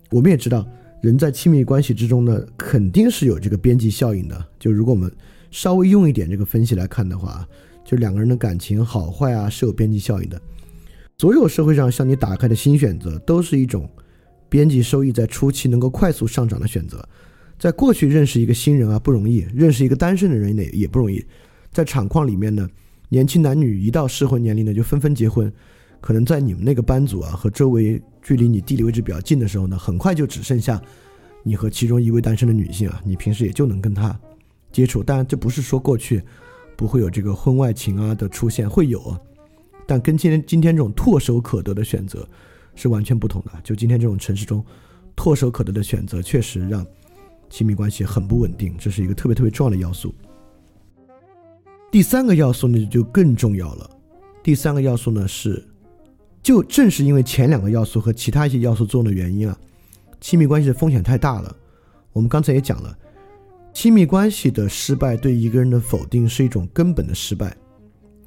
[0.09, 0.67] 我们也知道，
[1.01, 4.45] 人在亲密关系之中呢，肯定是有这个边际效应的。
[4.59, 5.11] 就如果我们
[5.49, 7.47] 稍微用一点这个分析来看的话，
[7.83, 10.39] 就两个人的感情好坏啊是有边际效应的。
[11.17, 13.89] 所有社会上向你打开的新选择，都是一种
[14.47, 17.03] 边际收益在初期能够快速上涨的选择。
[17.59, 21.23] 在过去认识一个新人啊不容易，认识一个单身的人也也不容易，
[21.71, 22.67] 在厂矿里面呢。
[23.09, 25.51] 年轻男女一到适婚年龄呢，就纷纷结婚。
[25.99, 30.81] 可能在你们那个班组啊，和周围距离你地理位置比较近的时候呢，很快就只剩下
[31.43, 34.17] 你和其中一位单身的女性啊，你平时也就能跟她
[34.71, 35.01] 接触。
[35.03, 36.21] 当然，这不是说过去
[36.75, 39.19] 不会有这个婚外情啊的出现，会有啊，
[39.87, 42.27] 但跟今天今天这种唾手可得的选择
[42.75, 43.51] 是完全不同的。
[43.63, 44.63] 就今天这种城市中，
[45.15, 46.85] 唾手可得的选择确实让
[47.49, 50.13] 亲密关系很不稳定，这是一个特别特别重要的要素。
[51.91, 53.89] 第三个要素呢就更重要了，
[54.41, 55.61] 第三个要素呢是，
[56.41, 59.57] 就正是因为前两个要素和其他一些要素作用的原因啊，
[60.19, 61.55] 亲密关系的风险太大了。
[62.13, 62.97] 我们刚才也讲了，
[63.73, 67.55] 亲密关系的失败对一个人的否定是一种根本的失败，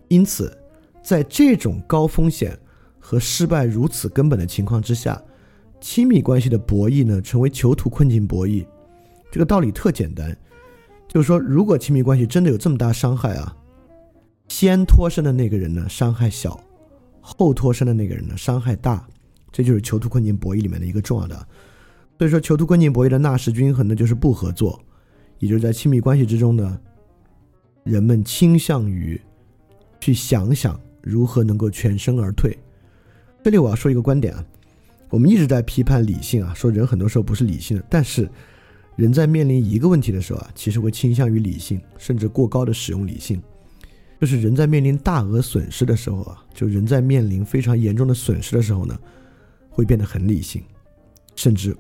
[0.09, 0.57] 因此，
[1.03, 2.59] 在这种高风险
[2.99, 5.21] 和失败如此根本的情况之下，
[5.81, 8.65] 亲密关系的博弈呢成为囚徒困境博弈。
[9.31, 10.37] 这个道理特简单。
[11.07, 13.55] 就是说，如果亲密关系真的有这么大伤害啊，
[14.49, 16.59] 先脱身的那个人呢伤害小，
[17.27, 19.07] 后脱身的那个人呢伤害大，
[19.51, 21.35] 这就是囚徒困境博弈里面的一个重要的。
[22.19, 24.79] 所以说，囚徒困境博弈的纳什均衡呢就是不合作，
[25.39, 26.79] 也就是在亲密关系之中呢，
[27.83, 29.19] 人们倾向于
[29.99, 32.57] 去想想如何能够全身而退。
[33.43, 34.45] 这里我要说一个观点啊，
[35.09, 38.29] 我们一直在批判理性啊，说人很多时候不是理性的，但是。
[38.97, 43.43] 人在面临一个问题的时候啊，其实会倾向于理性，甚至过高的使用理性。
[44.25, 48.99] 就是人在面临大额损失的时候啊，就人在面临非常严重的损失的时候呢，
[49.69, 50.63] 会变得很理性，
[51.37, 51.77] 甚至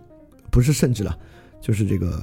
[0.51, 1.19] 不是甚至了，
[1.59, 2.23] 就是这个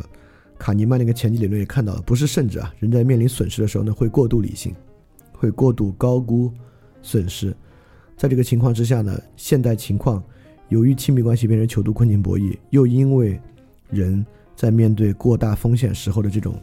[0.60, 4.75] 卡尼曼那个前期理论也看到了，不是甚至啊，人在面临损失的时候呢，会过度理性，
[5.31, 6.53] 会过度高估
[7.01, 7.51] 损失。
[8.15, 10.23] 在这个情况之下呢，现代情况
[10.69, 13.41] 由于亲密关系变成囚徒困境博弈，又因为
[13.89, 14.23] 人。
[14.53, 16.62] 在面对过大风险时候的这种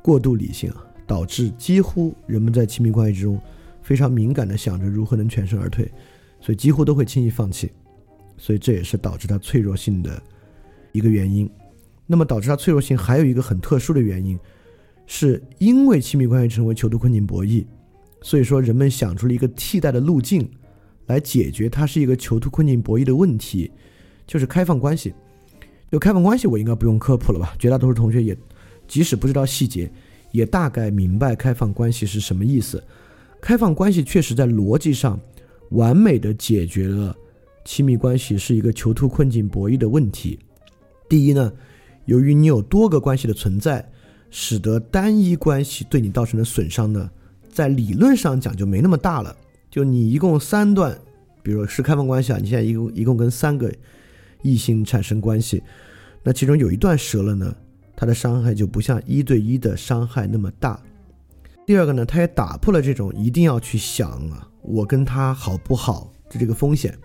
[0.00, 3.40] 过度理性啊，导致几乎人们在亲密关系之中
[3.82, 5.90] 非常敏感的想着如何能全身而退，
[6.40, 7.70] 所以几乎都会轻易放弃。
[8.36, 10.22] 所以这也是导致它脆弱性的
[10.92, 11.48] 一个原因。
[12.06, 14.38] 那么导致它脆弱性还有一个很特殊的原因，
[15.06, 17.64] 是因为亲密关系成为囚徒困境博弈，
[18.22, 20.48] 所以说人们想出了一个替代的路径
[21.06, 23.70] 来解决它是一个囚徒困境博弈的问题，
[24.26, 25.14] 就是开放关系。
[25.90, 27.54] 就开放关系，我应该不用科普了吧？
[27.58, 28.36] 绝大多数同学也
[28.88, 29.90] 即使不知道细节，
[30.36, 32.82] 也大概明白开放关系是什么意思。
[33.40, 35.18] 开放关系确实在逻辑上
[35.70, 37.16] 完美的解决了
[37.64, 40.38] 亲密关系是一个囚徒困境博弈的问题。
[41.08, 41.52] 第一呢。
[42.06, 43.84] 由于你有多个关系的存在，
[44.30, 47.10] 使得单一关系对你造成的损伤呢，
[47.50, 49.36] 在理论上讲就没那么大了。
[49.68, 50.96] 就你一共三段，
[51.42, 53.68] 比如是开放关系啊，你现在一共一共跟三个
[54.40, 55.60] 异性产生关系，
[56.22, 57.52] 那其中有一段折了呢，
[57.96, 60.80] 他的伤害就不像一对一的伤害那么大。
[61.66, 66.96] 第二个呢，他也打破了这种一定要去想啊，我跟他好不好的这个风险，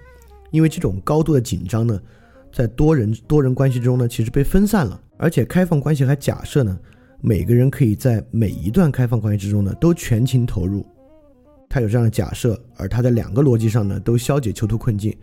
[0.52, 2.00] 因为这种高度的紧张呢。
[2.54, 6.78] 在多人多人关系中呢，其实被分散了，而且开放关系还假设呢，
[7.22, 10.86] 每个人可以在每一段开放关系之中呢都全情投入，
[11.70, 15.16] 他有这样的假设，而他在两个逻辑上呢都消解囚徒困境，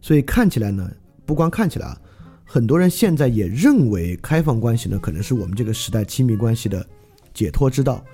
[0.00, 0.90] 所以看起来呢，
[1.24, 1.96] 不光看起来啊，
[2.44, 6.86] 很多人现在也认为开放关系呢可能是我们这个时代亲密关系的
[7.32, 8.04] 解脱之道，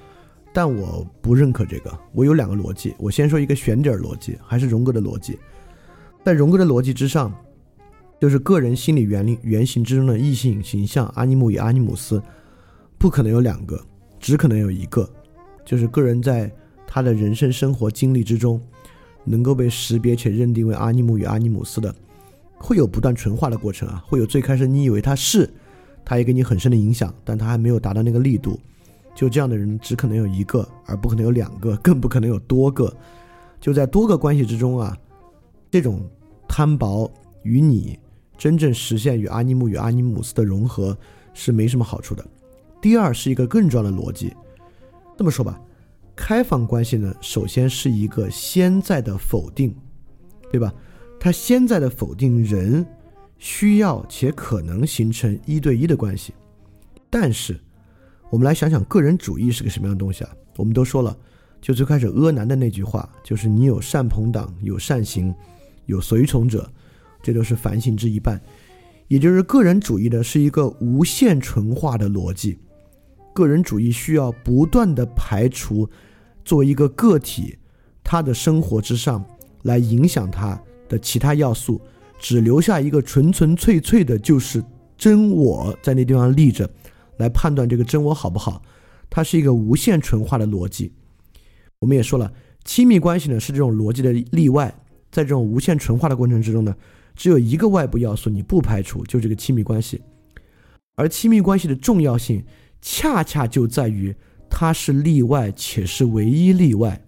[0.53, 5.39] 但我不认可这个，我有两个逻辑，我先说一个悬点逻辑，还是荣格的逻辑，
[6.25, 7.33] 在荣格的逻辑之上。
[8.21, 12.21] 就是个人心理原理原型之中的异性形象阿尼姆与阿尼姆斯，
[12.99, 13.81] 不可能有两个，
[14.19, 15.09] 只可能有一个。
[15.65, 16.51] 就是个人在
[16.85, 18.61] 他的人生生活经历之中，
[19.23, 21.95] 能够被识别且认定为阿尼姆与阿尼姆斯的，
[22.59, 25.49] 会有不断纯化的过程啊，会有最开始你以为他是，
[26.05, 28.59] 他也给你很深的影响，但他还没有达到那个力度。
[29.15, 32.95] 就这样的人只可能有一个，而不可能有两个，更不可能有多个。
[33.61, 34.97] 就在多个关系之中啊，
[35.71, 36.09] 这种
[36.47, 37.11] 摊薄
[37.43, 37.99] 与你。
[38.37, 40.97] 真正实现与阿尼姆与阿尼姆斯的融合
[41.35, 42.25] 是没什么好处的。
[42.81, 44.33] 第二是一个更重要的逻辑，
[45.17, 45.61] 这么说吧，
[46.15, 49.75] 开放关系呢，首先是一个先在的否定，
[50.53, 50.73] 对吧？
[51.19, 52.87] 他现在的否定人
[53.39, 56.33] 需要且可能形成一对一的关系。
[57.11, 57.59] 但是，
[58.31, 60.31] 我们来想想个人主义是个什么样的东西啊？
[60.57, 61.17] 我们都说了，
[61.61, 65.35] 就最开始阿南的那句话，就是你有善朋党，有善行，
[65.87, 66.71] 有随从者。
[67.21, 68.41] 这都是反省之一半，
[69.09, 72.57] 也就是个人主义的是一个无限纯化的逻辑。
[73.35, 75.89] 个人主义需要不断的排除
[76.45, 77.59] 作为一个个体
[78.05, 79.25] 他的生活之上
[79.63, 81.81] 来影响他的其他要素，
[82.19, 84.63] 只留下一个纯纯粹粹的，就是
[84.97, 86.69] 真我在那地方立着，
[87.19, 88.63] 来判断这个真我好不好。
[89.11, 90.93] 它是一个无限纯化的逻辑。
[91.79, 92.33] 我们也说了，
[92.65, 94.75] 亲密关系呢是这种逻辑的例外，
[95.11, 96.75] 在这种无限纯化的过程之中呢。
[97.15, 100.01] 只有一个外部要素你不排除，就这个亲密关系，
[100.95, 102.45] 而亲密关系的重要性
[102.81, 104.15] 恰恰就在于
[104.49, 107.01] 它是例外且是唯一例外。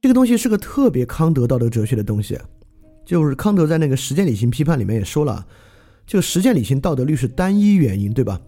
[0.00, 2.38] 这个东西是个特别康德道德哲学的东西，
[3.08, 5.46] 就是康德在那个实践理性批判里面也说了，
[6.06, 8.38] 就实践理性道德律是单一原因，对吧？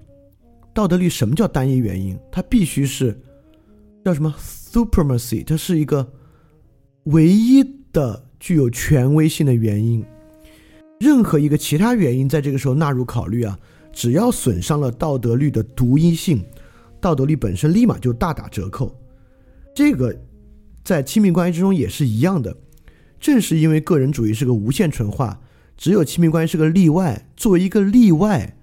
[0.75, 2.15] 道德律什么叫单一原因？
[2.31, 3.19] 它必须是
[4.05, 6.07] 叫什么 supremacy，它是一个
[7.05, 10.05] 唯一的具有权威性的原因。
[10.99, 13.59] 任何一个其他原因在这个时候纳入考虑啊，
[13.91, 16.45] 只要损伤了道德律的独一性，
[17.01, 18.95] 道德律本身立马就大打折扣。
[19.75, 20.15] 这个
[20.85, 22.55] 在亲密关系之中也是一样的。
[23.21, 25.39] 正是因为个人主义是个无限纯化，
[25.77, 27.29] 只有亲密关系是个例外。
[27.37, 28.57] 作为一个例外，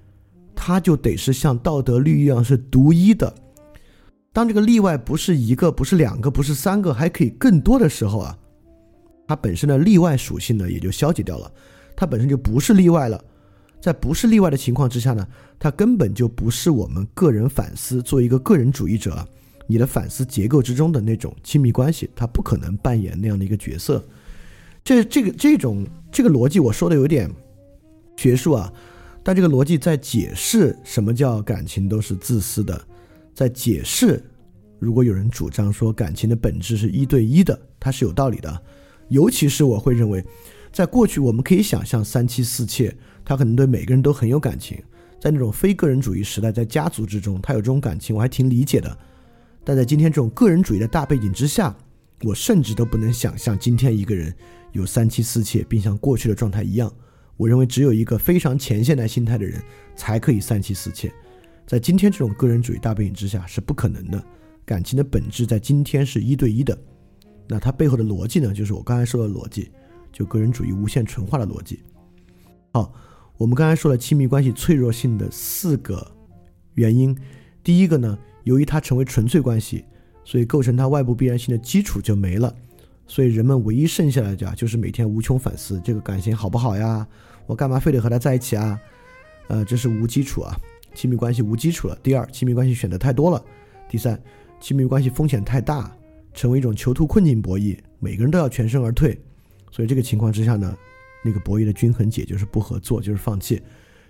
[0.55, 3.33] 它就得是像道德律一样是独一的。
[4.33, 8.37] 当这个例外不是一个，不是两个，不是三个，还可以更多的时候啊，
[9.27, 11.51] 它本身的例外属性呢也就消解掉了。
[11.95, 13.23] 它本身就不是例外了，
[13.79, 15.27] 在不是例外的情况之下呢，
[15.59, 19.27] 它根本就不是我们个人反思作为一个个人主义者，
[19.67, 24.03] 你的反思结构之中的那种亲密关系，它不可能扮演那样的一个角色。
[24.87, 27.29] 这这个这种这个逻辑我说的有点
[28.15, 28.71] 学术啊，
[29.21, 32.81] 但这个逻辑在解释什么叫感情都是自私的，
[33.33, 34.23] 在解释
[34.79, 38.61] 如果有人主张说感情的本质是一对一的，它是有道理的，
[39.09, 40.23] 尤其是我会认为。
[40.71, 44.81] 在过去，我们可以想象三妻四妾，他可能对每个人都很有感情。
[45.19, 48.97] 在那种非个人主义时代，在家族之中，他有这种感情，我还挺理解的。
[49.65, 51.75] 但在今天这种个人主义的大背景之下，
[52.23, 54.33] 我甚至都不能想象今天一个人
[54.77, 56.91] 有三妻四妾，并像过去的状态一样。
[57.35, 59.61] 我认为，只有一个非常前现代心态的人
[59.95, 61.11] 才可以三妻四妾。
[61.65, 64.23] 在今天这种个人主义大背景之下，是不可能的。
[64.65, 66.77] 感情的本质在今天是一对一的。
[67.47, 68.53] 那它背后的逻辑呢？
[68.53, 69.69] 就是我刚才说的逻辑。
[70.09, 71.79] 就个人主义无限纯化的逻辑，
[72.73, 72.91] 好，
[73.37, 76.11] 我们刚才说了亲密关系脆弱性的四个
[76.73, 77.15] 原因，
[77.63, 79.85] 第一个呢，由于它成为纯粹关系，
[80.25, 82.55] 所以构成它外部必然性的基础就没了，
[83.07, 87.07] 所以人们唯一剩下来的就是每天无穷反思这个感情好不好呀？
[87.45, 88.79] 我干嘛非得和他在一起啊？
[89.47, 90.53] 呃，这是无基础啊，
[90.93, 91.97] 亲密关系无基础了。
[92.03, 93.41] 第二，亲密关系选择太多了。
[93.89, 94.21] 第三，
[94.59, 95.89] 亲密关系风险太大，
[96.33, 99.17] 成为一种囚徒困境博弈，每个人都要全身而退。
[99.71, 100.77] 所以这个情况之下呢，
[101.23, 103.61] 那个博弈的均衡解就是不合作，就是放弃。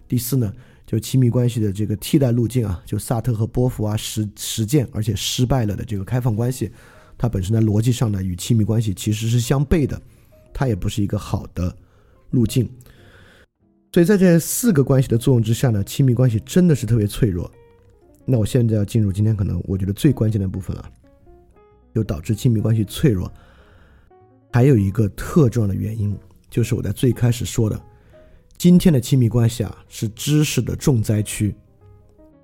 [0.07, 0.51] 第四呢，
[0.87, 6.71] 就亲密关系的这个替代路径啊，就萨特和波伏娃实实践而且失败了的这个开放关系，
[7.17, 10.01] 它本身在逻辑上呢与亲密关系其实是相悖的，
[10.53, 11.75] 它也不是一个好的
[12.29, 12.69] 路径。
[13.93, 17.51] 所以在这四个关系的作用之下呢，亲密关系真的是特别脆弱。
[18.25, 20.91] 那我现在要进入今天可能我觉得最关键的部分了，
[21.95, 23.31] 就导致亲密关系脆弱。
[24.51, 26.15] 还有一个特重要的原因，
[26.49, 27.81] 就是我在最开始说的，
[28.57, 31.55] 今天的亲密关系啊是知识的重灾区，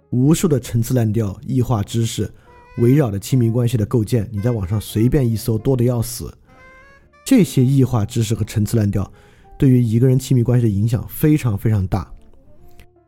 [0.09, 2.31] 无数的陈词滥调、异化知识
[2.77, 6.33] 围绕着亲密关系的构建，你在网上随便一搜，多的要死。
[7.25, 9.11] 这些异化知识和陈词滥调。
[9.55, 12.11] 对于一个人亲密关系的影响非常非常大。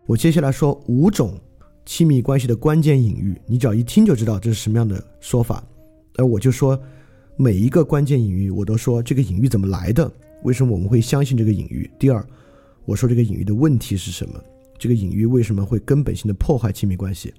[0.05, 1.38] 我接下来说五种
[1.86, 5.61] 亲密关系的关键隐喻，你只要一听就知道这是什么样的说法。
[6.18, 6.80] 而我就说
[7.36, 10.09] 每一个关键隐喻，我都说这个隐喻怎么来的，
[10.43, 11.89] 为什么我们会相信这个隐喻。
[11.99, 12.26] 第二，
[12.86, 14.41] 我说这个隐喻的问题是什么，
[14.78, 17.34] 这个隐喻为什么会根本性的破坏亲密关系。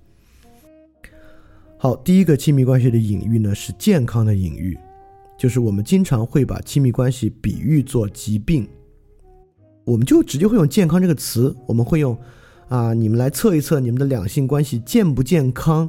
[1.79, 4.77] 好，第一个亲密关系的隐喻呢是健康的隐喻，
[5.39, 8.66] 就是我们经常会把亲密关系比喻作疾病。
[9.85, 12.18] 我们就直接会用“健康”这个词，我们会用，
[12.68, 15.89] 啊，你们来测一测你们的两性关系健不健康，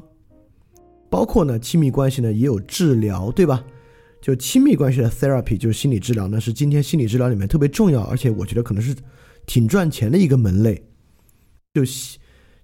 [1.10, 3.64] 包括呢亲密关系呢也有治疗，对吧？
[4.22, 8.94] 就亲密关系的 therapy 就是心理治疗呢，是今天心理治疗里面特别重要，而且我觉得可能是
[9.46, 10.84] 挺赚钱的一个门类。
[11.74, 11.82] 就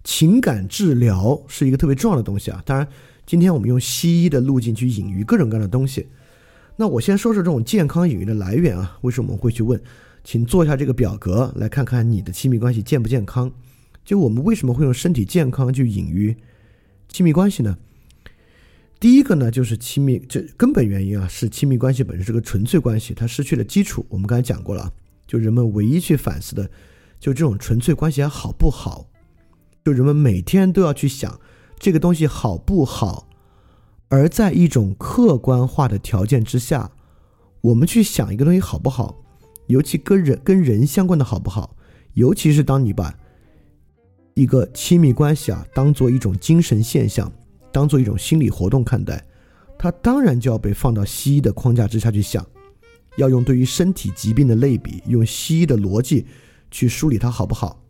[0.03, 2.61] 情感治疗是一个特别重要的东西啊。
[2.65, 2.85] 当然，
[3.25, 6.07] 今天我们用西医的路径去隐喻各种各样的东西。
[6.75, 9.81] 那我先说说这种健康隐喻的来源啊，为什么我们会去问？
[10.23, 13.51] 请做一下这个表格，来看看你的亲密关系健不健康。
[14.05, 16.35] 就我们为什么会用身体健康去隐喻
[17.07, 17.77] 亲密关系呢？
[18.99, 24.05] 第一个呢，就是亲密这根本原因啊，是亲密关系本身是个纯粹关系，它失去了基础。
[24.09, 24.91] 我们刚才讲过了，
[25.27, 26.69] 就人们唯一去反思的，
[27.19, 29.09] 就这种纯粹关系还好不好？
[29.83, 31.39] 就人们每天都要去想
[31.83, 33.27] 这个东西好不好，
[34.07, 36.89] 而在一种客观化的条件之下，
[37.59, 39.21] 我们去想一个东西好不好？
[39.67, 41.75] 尤其跟人跟人相关的好不好？
[42.13, 43.13] 尤其是当你把
[44.33, 47.29] 一个亲密关系啊当做一种精神现象，
[47.69, 49.21] 当做一种心理活动看待，
[49.77, 52.47] 它当然就要被放到西医的框架之下去想，
[53.17, 56.25] 要用对于身体疾病的类比，用西医的逻辑
[56.71, 57.82] 去梳理它好不好？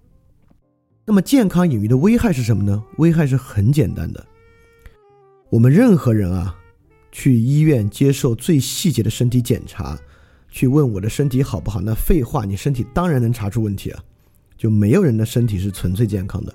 [1.05, 2.83] 那么健康隐喻的危害是什么呢？
[2.97, 4.25] 危害是很简单的，
[5.49, 6.55] 我们任何人啊，
[7.11, 9.99] 去医院接受最细节的身体检查。
[10.49, 11.81] 去问我的身体好不好？
[11.81, 14.03] 那废话，你身体当然能查出问题啊！
[14.55, 16.53] 就没有人的身体是纯粹健康的，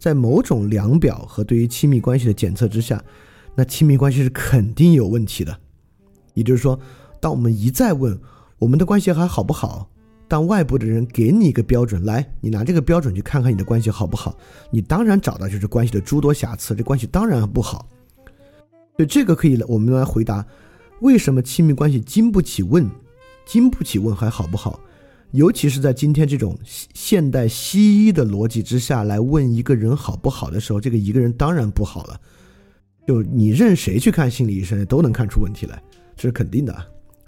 [0.00, 3.00] 在某种量表和对于亲密关系的检测之下，
[3.54, 5.56] 那亲密关系是肯定有问题的。
[6.34, 6.78] 也就是说，
[7.20, 8.20] 当我们一再问
[8.58, 9.88] 我们的关系还好不好，
[10.30, 14.38] 当外部的人给你一个标准，来，你拿这个标准去看看你的关系好不好，
[14.70, 17.88] 你当然找到就是关系的诸多瑕疵，这关系当然不好。
[18.96, 20.46] 所以这个可以我们来回答，
[21.00, 22.88] 为什么亲密关系经不起问？
[23.44, 24.78] 经不起问还好不好？
[25.32, 32.20] 尤其是在今天这种现代西医的逻辑之下来问一个人好不好的时候，这个一个人当然不好了。
[33.04, 35.82] 就你任谁去看心理医生都能看出问题来，
[36.14, 36.72] 这是肯定的。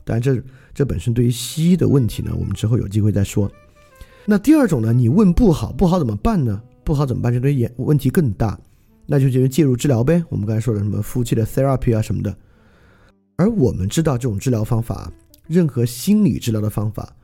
[0.05, 0.43] 但，这
[0.75, 3.51] 这本身对于西医的问题呢，我们之后有机会再说。
[4.25, 6.63] 那第二种呢，你问不好，不好怎么办呢？
[6.85, 7.33] 不好怎么办？
[7.33, 8.59] 这对眼问题更大，
[9.07, 10.25] 那就就介入治疗呗。
[10.29, 12.37] 我们刚才说的什么夫妻的 therapy 啊什么的，
[13.37, 15.13] 而我们知道这种治疗方法。
[15.49, 17.15] 任何心理治疗的方法，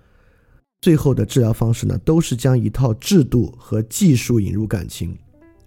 [0.82, 5.16] 最后的治疗方式呢，都是将一套制度和技术引入感情。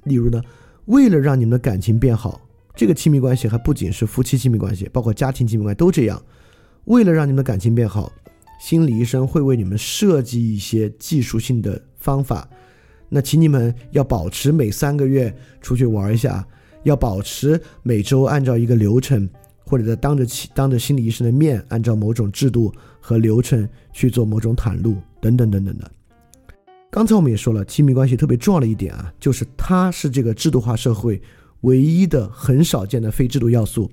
[0.04, 0.42] 例如呢，
[0.86, 2.42] 为了让你们的感情变好，
[2.76, 6.22] 这个亲密关系还不仅是夫妻亲密关系，包括家庭亲密关系都这样。
[6.86, 8.12] 为了让你们的感情变好，
[8.60, 12.48] 心理医生会为你们设计一些技术性的方法。
[13.10, 16.48] 那请你们要保持每三个月出去玩一下，
[16.84, 19.30] 要保持每周按照一个流程。
[19.64, 25.90] 或者在当着当着心理医生的面，按照某种制度和流程去做某种袒露，等等等等的。
[26.90, 31.22] 刚才我们也说了，亲密关系特别重要的一点啊，就是它是这个制度化社会
[31.62, 33.90] 唯一的很少见的非制度要素。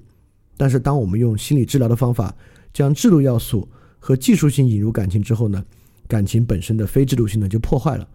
[0.57, 2.35] 但是，当我们用心理治疗的方法
[2.79, 3.69] 将制度要素
[3.99, 5.65] 和技术性引入感情之后呢，
[6.07, 8.09] 感情本身的非制度性呢就破坏了。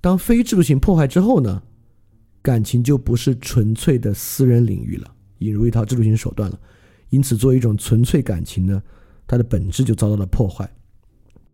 [0.00, 1.60] 当非制度性破坏之后呢，
[2.40, 6.56] 感情就不是纯粹的私人领域了，引入一套制度性手段了。
[7.08, 8.80] 因此，作为一种纯粹感情呢，
[9.26, 10.70] 它的本质就遭到了破坏。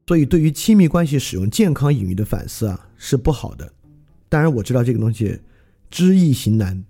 [0.07, 3.72] 所以，对于亲密关系使用健康隐喻的反思啊，是不好的。
[4.28, 5.40] 当然，我知道这个东西
[5.88, 6.84] 知易行难，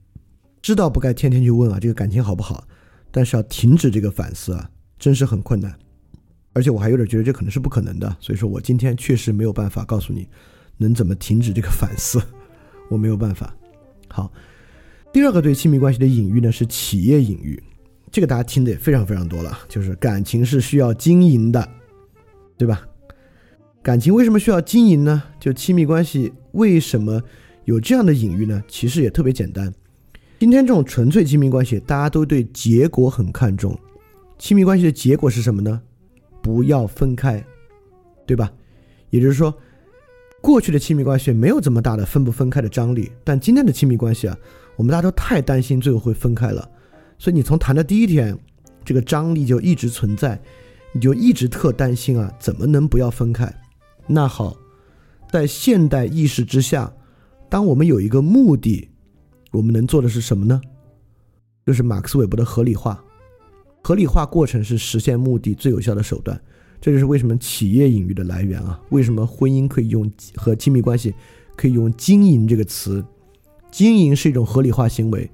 [0.61, 2.67] 知道不该天天去问啊，这个感情好不好？
[3.13, 4.69] 但是要停止这个反思啊，
[5.05, 5.71] 真是很困难。
[6.55, 8.17] 而且我还有点觉得这可能是不可能的。
[8.19, 10.27] 所以说我今天确实没有办法告诉你
[10.79, 12.19] 能怎么停止这个反思，
[12.89, 13.55] 我没有办法。
[14.09, 14.33] 好，
[15.13, 17.63] 第二个对亲密关系的隐喻呢是企业隐喻，
[18.11, 21.69] 这个大家听的也非常非常多了，就是感情是需要经营的，
[22.57, 22.81] 对吧？
[23.83, 25.23] 感情为什么需要经营呢？
[25.39, 27.23] 就亲密关系为什么
[27.67, 28.65] 有这样的隐喻呢？
[28.67, 29.71] 其实也特别简单。
[30.39, 33.79] 今天这种纯粹亲密关系，大家都对结果很看重。
[34.39, 35.81] 亲密关系的结果是什么呢？
[36.43, 37.43] 不要分开，
[38.27, 38.53] 对吧？
[39.11, 39.55] 也就是说，
[40.43, 44.37] 过去的亲密关系没有这么大的分不分开的张力，但今天的亲密关系啊，
[44.77, 46.69] 我们大家都太担心最后会分开了，
[47.19, 48.37] 所以你从谈的第一天，
[48.85, 50.39] 这个张力就一直存在，
[50.93, 53.51] 你就一直特担心啊，怎么能不要分开？
[54.07, 54.57] 那好，
[55.31, 56.93] 在现代意识之下，
[57.49, 58.91] 当我们有一个目的，
[59.53, 60.61] 我们能做的是什么呢？
[61.65, 63.03] 就是马克思韦伯的合理化。
[63.87, 66.41] 合理化过程是实现目的最有效的手段。
[66.81, 68.81] 这就是为什么企业隐喻的来源啊？
[68.89, 71.15] 为什么婚姻可以用和亲密关系
[71.55, 73.05] 可以用“经营”这个词？
[73.71, 75.31] 经营是一种合理化行为，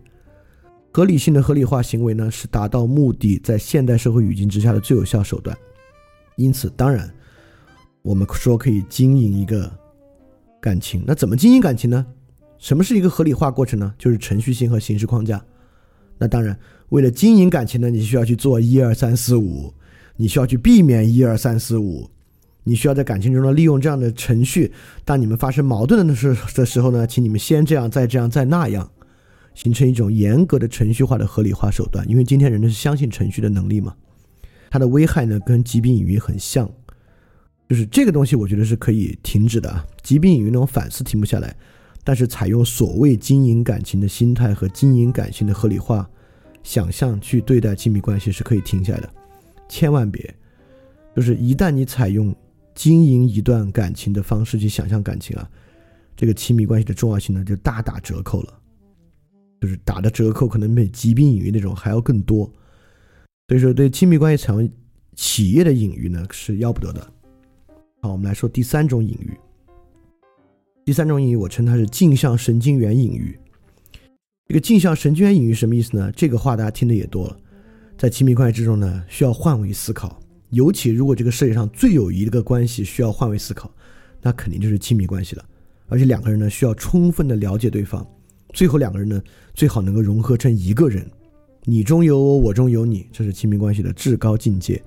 [0.91, 5.57] 合理性的合理化行为呢，是达到目的在现代社会语境之下的最有效手段。
[6.37, 7.09] 因此，当然。
[8.03, 9.71] 我们说可以经营一个
[10.59, 12.07] 感情，那怎么经营感情呢？
[12.57, 13.95] 什么是一个合理化过程呢？
[13.99, 15.45] 就是程序性和形式框架。
[16.17, 16.59] 那当然，
[16.91, 19.73] 为了经营感情呢，你需要去做一二三四五，
[20.17, 22.09] 你需要去避免一二三四五，
[22.65, 24.73] 你需要在感情中呢利用这样的程序。
[25.05, 28.91] 当你们发生矛盾的时的时候呢，请你们先这样，再这样，再那样，
[29.55, 32.09] 形成一种严格的程序化的合理化手段。
[32.09, 33.95] 因为今天人呢是相信程序的能力嘛，
[34.69, 36.69] 它的危害呢跟疾病隐喻很像。
[37.69, 39.87] 就是这个东西，我觉得是可以停止的啊。
[40.03, 41.55] 疾病隐喻那种反思停不下来，
[42.03, 46.11] 但是采用所谓经营感情的心态和经营感情的合理化
[46.63, 49.11] 想象去对待亲密关系是可以停下来的。
[49.69, 50.35] 千万别，
[51.15, 52.35] 就是一旦你采用
[52.75, 55.51] 经营一段感情的方式去想象感情啊，
[56.17, 58.61] 这个亲密关系的重要性呢就大打折扣了，
[59.61, 62.51] 就是打的折扣可能比疾病隐喻那种还要更多。
[63.49, 64.71] 所以说，对亲密关系采用
[65.15, 67.13] 企业的隐喻呢是要不得的。
[68.01, 69.37] 好，我们来说第三种隐喻。
[70.85, 73.39] 第三种隐喻，我称它是镜像神经元隐喻。
[74.51, 76.11] 这个镜像神经元隐喻什么意思呢？
[76.11, 77.37] 这个话大家听的也多了。
[77.97, 80.21] 在亲密关系之中呢，需要换位思考。
[80.49, 83.73] 尤其如果这个世界上最有一个关系需要换位思考，
[84.21, 85.45] 那肯定就是亲密关系了。
[85.87, 88.05] 而且两个人呢，需要充分的了解对方。
[88.53, 89.23] 最后两个人呢，
[89.55, 91.09] 最好能够融合成一个人。
[91.63, 94.83] 你中有我，我中有你，这是亲密关系的至高境界。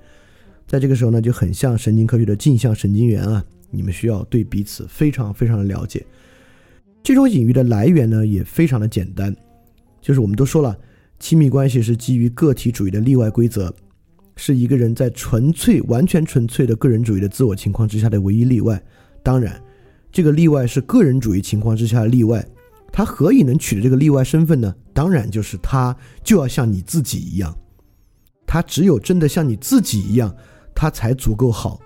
[0.67, 3.41] 在这个时候呢，就很像神经科学的镜像神经元啊，
[3.71, 6.05] 你们需要对彼此非常非常的了解。
[7.01, 9.33] 这种隐喻的来源呢，也非常的简单，
[10.03, 10.77] 就是我们都说了，
[11.17, 13.73] 亲密关系是基于个体主义的例外规则，
[14.35, 18.83] 是一个人在纯粹、完全纯粹的个人主义的自我情况之下的唯一例外。
[19.23, 19.63] 当然，
[20.11, 22.45] 这个例外是个人主义情况之下的例外，
[22.91, 24.75] 他何以能取得这个例外身份呢？
[24.91, 27.57] 当然就是他就要像你自己一样，
[28.45, 30.35] 他只有真的像你自己一样。
[30.75, 31.79] 他才足够好，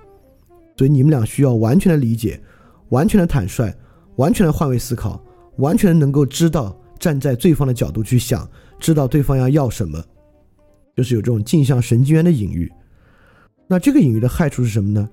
[0.78, 2.42] 所以你们俩需要完全的理解，
[2.88, 3.70] 完全的坦率，
[4.16, 5.22] 完全的换位思考，
[5.58, 10.04] 完全能够知道站在对方的角度去想，知道对方要要什么，
[10.96, 12.72] 就是有这种镜像神经元的隐喻。
[13.68, 15.10] 那这个隐喻的害处是什么呢？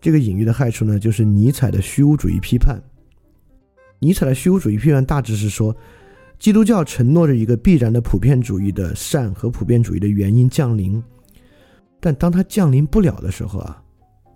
[0.00, 2.78] 这个隐喻的害处呢，就是尼采的虚无主义批判。
[3.98, 5.74] 尼采的虚无主义批判大致是说，
[6.38, 11.02] 基督教承诺着一个必然的普遍主义的善和普遍主义的原因降临。
[12.00, 13.82] 但当它降临不了的时候啊，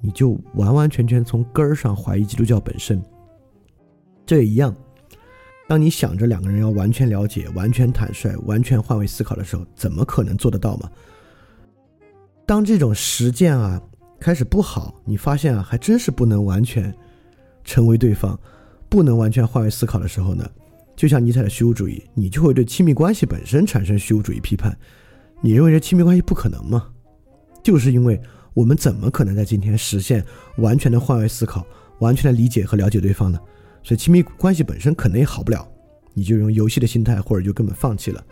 [0.01, 3.03] 你就完完全全从根儿上怀疑基督教本身。
[4.25, 4.75] 这也一样，
[5.69, 10.91] 当你想着两个人要完全了解、完全坦率、完全换位思考的时候，怎么可能做得到嘛？
[12.47, 13.79] 当这种实践啊
[14.19, 16.93] 开始不好，你发现啊还真是不能完全
[17.65, 18.37] 成为对方，
[18.89, 20.51] 不能完全换位思考的时候呢，
[20.97, 24.75] 就像尼采的虚无主义，你就会对亲密关系本身产生虚无主义批判。
[25.43, 26.89] 你认为这亲密关系不可能吗？
[27.63, 28.19] 就是因为
[28.55, 30.25] 我们怎么可能在今天实现
[30.57, 31.63] 完全的换位思考、
[31.99, 33.39] 完全的理解和了解对方呢？
[33.89, 35.67] 所以亲密关系本身可能也好不了，
[36.13, 38.23] 你就用游戏的心态，或者就根本放弃了。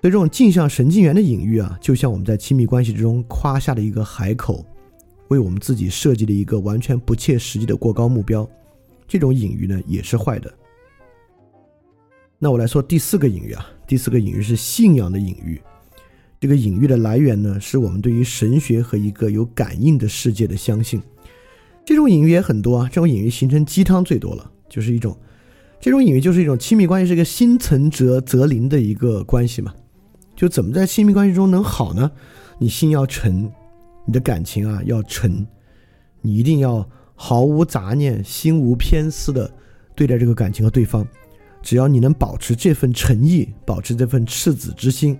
[0.00, 4.64] 所以这种镜像神经元的隐喻啊，就像我们在亲密关系之中夸下的一个海口，
[5.26, 8.48] 为我们自己设计了一个完全不切实际的过高目标，
[9.08, 10.54] 这种隐喻呢也是坏的。
[12.38, 15.60] 那我来说第四个隐喻啊，第四个隐喻是信仰的隐喻。
[16.38, 21.02] 这个隐喻的来源呢，是我们对于神学和一个有感应的世界的相信。
[21.84, 25.16] 这种隐喻也很多啊，这种隐喻形成鸡汤最多了，就是一种
[25.78, 29.74] 这种隐喻就是一种亲密关系是一个心诚则则灵的一个关系嘛。
[30.34, 32.10] 就怎么在亲密关系中能好呢？
[32.58, 33.50] 你心要诚，
[34.06, 35.46] 你的感情啊要诚，
[36.22, 39.50] 你一定要毫无杂念、心无偏私的
[39.94, 41.06] 对待这个感情和对方。
[41.62, 45.18] 只要你能保持这份诚意，保持这份赤子之心，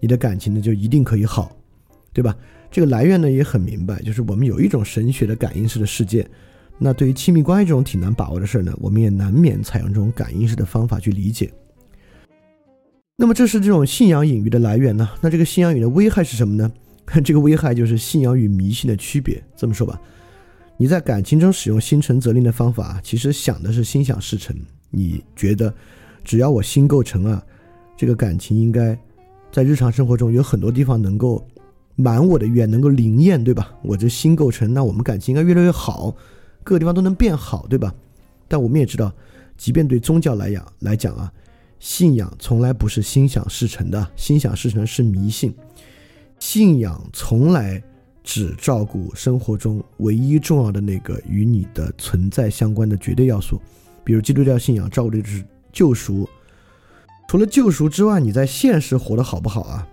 [0.00, 1.56] 你的感情呢就一定可以好，
[2.12, 2.36] 对吧？
[2.70, 6.26] 这个来源呢也很明白，就是我们有一种神学的感应式的世界。
[6.78, 11.52] 那对于亲密关系这种挺难把握的事儿呢，我们也难免采用这种感应式的方法去理解。
[13.16, 15.06] 那么这是这种信仰隐喻的来源呢？
[15.20, 16.72] 那这个信仰隐喻的危害是什么呢？
[17.22, 19.42] 这个危害就是信仰与迷信的区别。
[19.56, 20.00] 这么说吧，
[20.78, 24.56] 你在感情中使用心诚则灵的方法，其实想的是心想事成。
[24.90, 25.74] 你觉得，
[26.24, 27.44] 只要我心够诚啊，
[27.94, 28.96] 这个感情应该
[29.52, 31.46] 在日常生活中有很多地方能够
[31.96, 33.72] 满我的愿，能够灵验，对吧？
[33.82, 36.14] 我这心够诚，那我们感情应该越来越好，
[36.64, 37.94] 各个地方都能变好，对吧？
[38.48, 39.12] 但我们也知道，
[39.56, 41.32] 即便对宗教来讲来讲啊，
[41.78, 45.54] 信仰从来不是心想事成的，心想事成是迷信，
[46.38, 47.82] 信仰从来
[48.24, 53.60] 只照顾生活中唯一重要的那个与你的存在相关的绝对要素。
[54.02, 56.28] 比如基督教信仰照顾的就是救赎，
[57.28, 59.86] 除了救赎之外，你在现实活得好不好啊？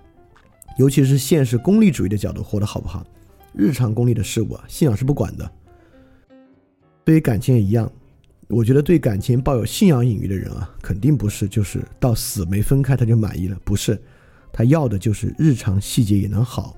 [0.77, 3.05] 尤其是现实功利主义的角度活得好不好？
[3.53, 5.51] 日常功利的事物啊，信仰是不管的。
[7.03, 7.91] 对于感情也一样，
[8.47, 13.99] 我觉得对感情抱有信仰隐喻的人啊，肯定不是就是到死没分开他就满意了，不是，
[14.53, 16.75] 他要的就是日常细节也能好，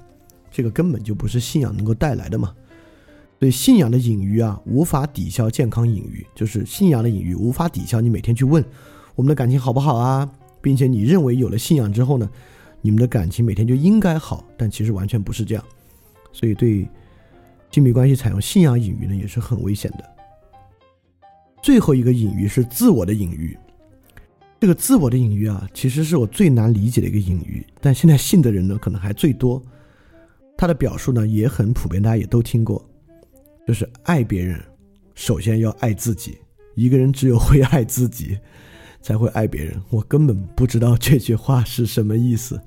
[0.50, 2.54] 这个根本就不是信仰能够带来的嘛。
[3.38, 8.64] 对信仰的隐喻啊，无法抵消健康隐喻，就是信仰的隐喻无法抵消你每天去问
[9.16, 10.30] 我们的感情好不好啊，
[10.62, 12.30] 并且你认为有了信仰之后呢，
[12.82, 15.64] 你们的感情每天就应该好，但其实完全不是这样。
[16.32, 16.88] 所以对
[17.72, 20.04] 亲密关系采用信仰隐喻呢，也是很危险的。
[21.62, 23.58] 最后一个隐喻是自我的隐喻，
[24.60, 29.62] 这个自我的隐喻啊，其实是我最难理解的一个隐喻，但现在信的人呢，可能还最多。
[30.58, 32.86] 他的表述呢，也很普遍，大家也都听过。
[33.68, 34.60] 就是爱别人，
[35.16, 36.38] 首先要爱自己。
[36.76, 38.38] 一个人只有会爱自己，
[39.02, 39.80] 才会爱别人。
[39.90, 42.60] 我根本不知道这句话是什么意思，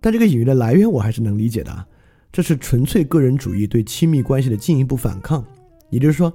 [0.00, 1.86] 但这个隐喻的来源我还是能理解的。
[2.30, 5.44] 这是纯粹个人主义对亲密关系的进一步反抗。
[5.90, 6.32] 也就是说，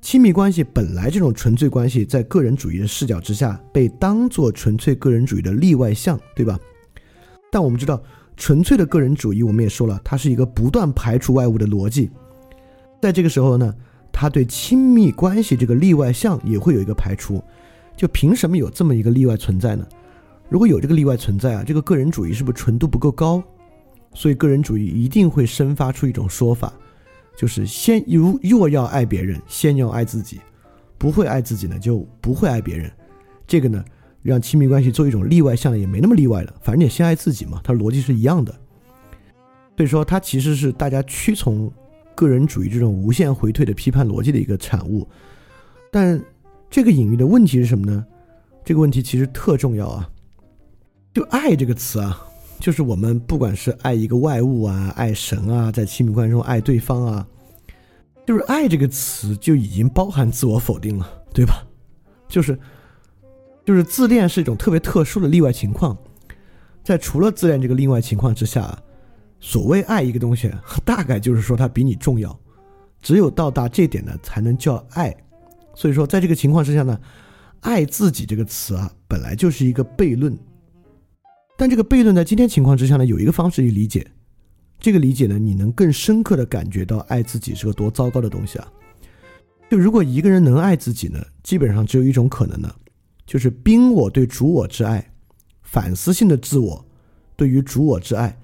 [0.00, 6.58] 亲密关系本来这种纯粹关系，在个人主义的视角之下，被当做纯粹个人主义的例外项，对吧？
[7.50, 8.02] 但我们知道，
[8.36, 12.10] 纯粹的个人主义，我们也说了，它是一个不断排除外物的逻辑。
[13.00, 13.72] 在这个时候呢，
[14.12, 17.42] 他对亲密关系这个例外项也会有一个排除，
[17.96, 19.86] 就凭什么有这么一个例外存在呢？
[20.48, 23.42] 如果有这个例外存在啊，这个个人主义是不是纯度不够高？
[24.14, 26.72] 所以个人主义一定会生发出一种说法，
[27.36, 30.40] 就是先如若要爱别人，先要爱自己，
[30.96, 32.90] 不会爱自己呢，就不会爱别人。
[33.46, 33.84] 这个呢，
[34.22, 38.52] 让亲密关系做一种例外项也没那么例外了，反正也先爱自己嘛，它逻辑是一样的。
[39.76, 41.72] 所以说，它其实是大家屈从。
[42.14, 45.06] 个人主义这种无限回退的批判逻辑的一个产物，
[45.88, 46.20] 但
[46.68, 48.04] 这个隐喻的问题是什么呢？
[48.64, 50.10] 这个问题其实特重要啊！
[51.18, 52.24] 就“爱”这个词啊，
[52.60, 57.26] 就是我们不管是爱一个外物啊，爱神啊，在亲密关系中爱对方啊，
[58.24, 61.66] 就是“爱”这个词就已经包含自我否定了，对吧？
[62.28, 62.56] 就是，
[63.64, 65.98] 就是自恋是一种特别特殊的例外情况，
[66.84, 68.78] 在除了自恋这个例外情况之下。
[69.40, 70.52] 所谓爱一个东西，
[70.84, 72.36] 大概就是说它比你重要，
[73.02, 75.16] 只有到达这点呢，才能叫爱。
[75.74, 76.96] 所以说，在这个情况之下呢，
[77.60, 80.36] 爱自己这个词啊，本来就是一个悖论。
[81.58, 84.06] 但这个悖论在今天情况之下呢，有一个方式去理解，
[84.78, 88.72] 这个理解呢，你能更深刻的感觉到爱自己是个多糟糕的东西啊。
[89.68, 92.72] 就如果一个人能爱自己呢，基本上只有一种可能呢，
[93.26, 95.10] 就是宾我对主我之爱，
[95.62, 96.86] 反思性的自我
[97.34, 98.38] 对于主我之爱。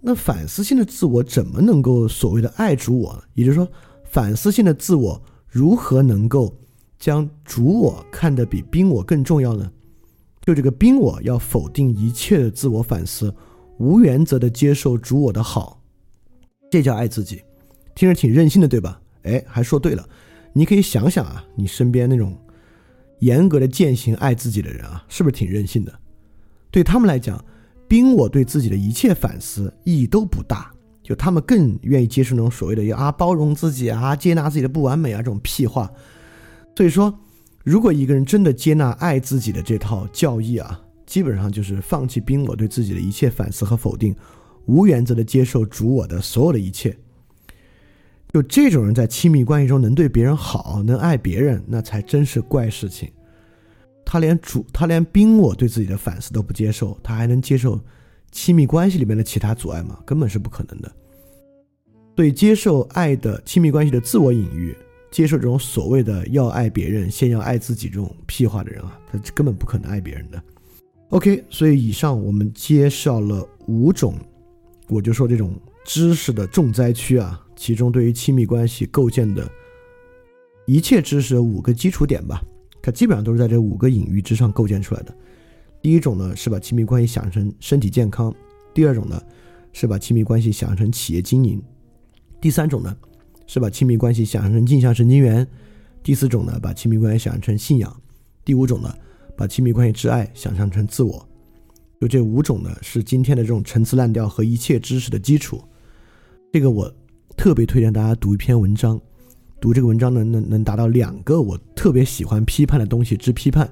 [0.00, 3.24] 那反思性的自我怎么能够所谓的爱主我？
[3.34, 3.68] 也就是说，
[4.04, 6.56] 反思性的自我如何能够
[6.96, 9.68] 将主我看得比宾我更重要呢？
[10.42, 13.34] 就这个宾我要否定一切的自我反思，
[13.78, 15.80] 无原则的接受主我的好，
[16.70, 17.42] 这叫爱自己。
[17.94, 19.00] 听着挺任性的，对吧？
[19.22, 20.08] 哎，还说对了。
[20.52, 22.36] 你可以想想啊，你身边那种
[23.20, 25.92] 严格的践行爱自己的人啊，是不是挺任性的？
[26.70, 27.42] 对他们来讲。
[27.88, 30.72] 宾我对自己的一切反思意义都不大，
[31.02, 35.92] 就他们更愿意接受那种所谓的啊包容自己啊，接纳自己的不完美啊这种屁话。
[36.74, 37.14] 所以说，
[37.64, 44.14] 如果一个人真的接纳爱自己的这套教义啊，基本上就是放弃宾我对自己的一切反思和否定，
[44.66, 46.96] 无原则的接受主我的所有的一切。
[48.32, 53.10] 就这种人在亲密关系中能对别人好，能爱别人，那才真是怪事情。
[54.04, 57.78] 他连主，他连宾我对自己的反思都不接受，他还能接受
[58.30, 59.98] 亲密关系里面的其他阻碍吗？
[60.04, 60.90] 根本是不可能的。
[62.14, 64.76] 对接受爱的亲密关系的自我隐喻，
[65.12, 70.42] 接受这种所谓的要爱别人先要爱自己这种屁话的人啊，他根本不可能爱别人的。
[71.10, 74.16] OK，所以以上我们介绍了五种，
[74.88, 75.54] 我就说这种
[75.84, 77.38] 知识的重灾区啊。
[77.54, 79.48] 其中对于亲密关系构建的
[80.66, 82.42] 一切知识的五个基础点吧，
[82.80, 85.14] 它基本上都是在这五个隐喻之上构建出来的。
[85.80, 88.32] 第一种呢是把亲密关系想成身体健康；
[88.72, 89.22] 第二种呢
[89.72, 91.60] 是把亲密关系想成企业经营；
[92.40, 92.96] 第三种呢
[93.46, 95.44] 是把亲密关系想象成镜像神经元；
[96.02, 97.90] 第四种呢把亲密关系想象成信仰；
[98.44, 98.94] 第五种呢
[99.36, 101.28] 把亲密关系之爱想象成自我。
[102.00, 105.62] 就这五种呢是今天的这种陈词滥调和一切知识的基础。
[106.52, 106.92] 这个我。
[107.34, 109.00] 特别推荐大家读一篇文章，
[109.58, 113.68] 读这个文章能能能达到两个我特别喜欢批判的东西之批判。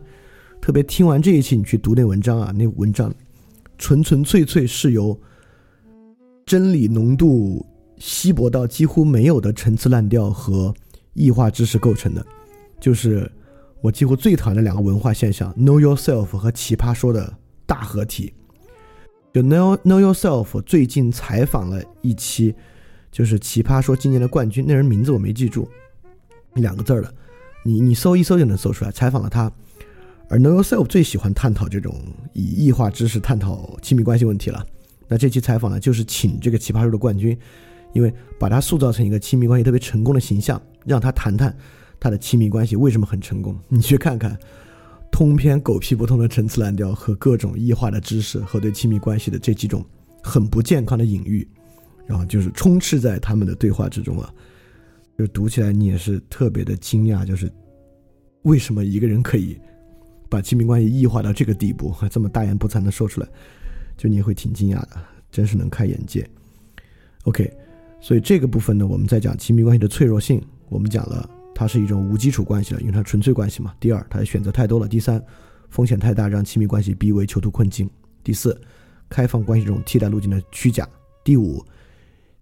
[0.63, 3.15] 特别听完这一期，你去读那文章啊，那文章
[3.77, 5.17] 纯纯粹粹是由
[6.47, 7.65] 真理浓度
[8.01, 10.75] 稀薄到几乎没有的陈词滥调和
[11.15, 12.27] 异化知识构成的，
[12.81, 13.31] 就是
[13.81, 17.33] 我几乎最讨厌的两个文化现象：know yourself 和奇葩说的
[17.65, 18.33] 大合体。
[19.33, 22.53] 就 know know yourself 最近采访了一期。
[23.13, 25.69] 就是奇葩说今年的冠军，那人名字我没记住，
[26.55, 27.13] 两个字儿的，
[27.65, 28.93] 你你搜一搜就能搜出来。
[28.93, 29.51] 采访了他，
[30.29, 32.01] 而 Know Yourself 最喜欢探讨这种
[32.35, 34.65] 以异化知识探讨亲密关系问题了。
[35.09, 37.37] 那这期采访呢，就是请这个奇葩说的冠军，
[37.93, 41.57] 因为把他塑造成一个亲密关系特别成功的形象，让他谈谈
[41.99, 43.59] 他的亲密关系为什么很成功。
[43.69, 44.39] 你去看看，
[45.11, 49.85] 通篇狗屁不通的陈词滥调和各种异化的知识和对亲密关系的这几种
[50.23, 51.47] 很不健康的隐喻。
[52.07, 54.35] 然后就是充斥在他们的对话之中啊，
[55.17, 57.49] 就读起来你也是特别的惊讶，就是
[58.43, 59.57] 为什么一个人可以
[60.29, 63.29] 把亲密关系异化到这个地步，还这么大言不惭的说出来，
[63.97, 66.29] 就你也会挺惊讶的，真是能开眼界。
[67.23, 67.49] OK，
[68.01, 73.75] 所以这个部分呢，我们在讲亲密关系的脆弱性，我们讲了它是一种无基础关系了，因为它纯粹关系嘛。
[73.79, 74.89] 第二，它的选择太多了。
[74.89, 75.23] 第三，
[75.69, 77.89] 风险太大，让亲密关系逼为囚徒困境。
[78.25, 78.59] 第四，
[79.09, 80.89] 开放关系这种替代路径的虚假。
[81.25, 81.65] 第五。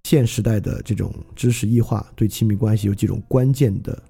[0.04, 4.02] 现时代的这种知识异化对亲密关系有几种关键的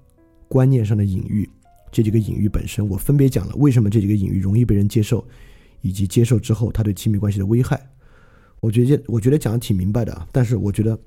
[0.47, 1.49] 观念上的隐喻，
[1.91, 5.27] 这几个隐喻本身我分别讲了为什么这几个隐喻容易被人接受，
[5.81, 7.85] 以及接受之后它对亲密关系的危害。
[8.61, 10.97] 我觉得我觉得讲的挺明白的啊，但是我觉得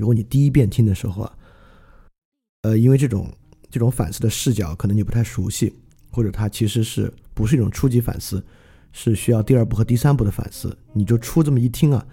[0.00, 1.38] 如果你第一遍听的时候啊，
[2.62, 3.30] 呃，因为这种
[3.70, 5.72] 这种反思的视角可能你不太熟悉，
[6.10, 8.42] 或者它其实是不是一种初级反思，
[8.92, 12.04] 是需要第二步和第三步的反思，你就出这么一听啊。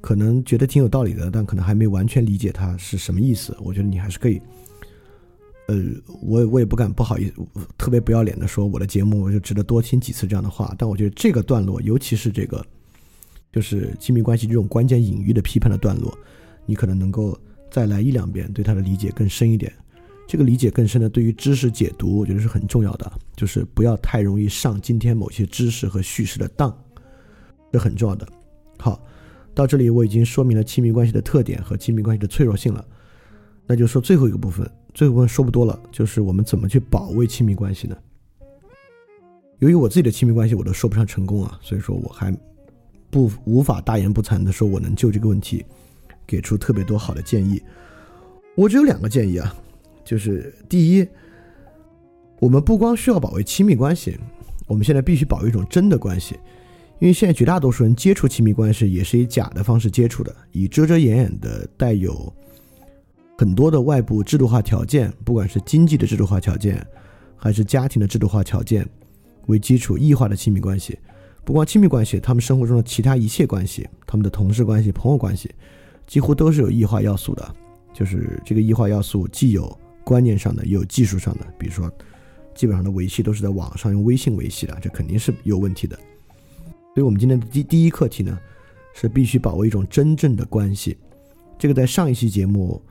[0.00, 3.56] 可能觉得挺有道理的，但可能还没完全理解它是什么意思。
[3.58, 4.38] 我觉得你还是可以，
[5.66, 5.82] 呃，
[6.22, 7.34] 我我也不敢不好意思，
[7.78, 10.74] 特别不要脸的说我的节目我就值得多听几次这样的话。
[10.76, 12.62] 但我觉得这个段落，尤其是这个，
[13.50, 16.14] 就是亲密关系这种关键隐喻的批判的段落，
[16.66, 17.38] 你可能能够
[17.70, 19.72] 再来一两遍，对它的理解更深一点。
[20.26, 26.76] 这个理解更深的，对于知识解读，我觉得是很重要的，就是不要太容易上今天某些知识和叙事的当，
[27.72, 28.26] 这很重要的。
[28.78, 29.00] 好。
[29.56, 32.84] 到这里，我已经说明了亲密关系的特点和亲密关系的脆弱性了。
[33.68, 37.96] 那就说最后一个部分，最后部分说不多了，就是我们怎么去保卫亲密关系呢？
[39.60, 42.36] 由于我自己的亲密关系我都说不上成功啊，所以说我还
[43.10, 45.64] 不无法大言不惭的说我能救这个问题
[46.26, 47.62] 给出特别多好的建议。
[48.56, 49.54] 我只有两个建议啊，
[50.04, 51.06] 就是第一，
[52.38, 54.18] 我们不光需要保卫亲密关系，
[54.66, 56.36] 我们现在必须保卫一种真的关系。
[57.00, 62.32] 因为现在绝大多数人接触亲密关系也是以假的方式接触的，以遮遮掩掩的、带有
[63.36, 66.86] 很多的外部制度化条件，不管是经济的制度化条件，
[67.36, 68.88] 还是家庭的制度化条件
[69.46, 70.96] 为基础异化的亲密关系。
[71.44, 75.50] 不光亲密关系，他们生活中的其他一切关系，他们的同事关系、朋友关系，
[76.06, 77.54] 几乎都是有异化要素的。
[77.92, 81.46] 就是这个异化要素既有观念上的，也有技术上的。
[81.56, 81.88] 比如说，
[82.54, 85.96] 基本上的维系都是在网上用微信维系的，这肯定是有问题的。
[86.92, 88.36] 所以我们今天的第第一课题呢，
[88.94, 90.96] 是必须把握一种真正的关系。
[91.56, 92.82] 这个在上一期节目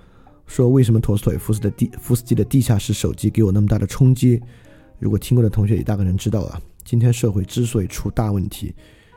[0.48, 4.42] 说为什么陀思妥耶夫斯的地夫斯基的地下室手机给我那么大的冲击，
[5.00, 6.62] 如果听过的同学也大概能知道啊。
[6.86, 8.74] 今天社会之所以出大问题，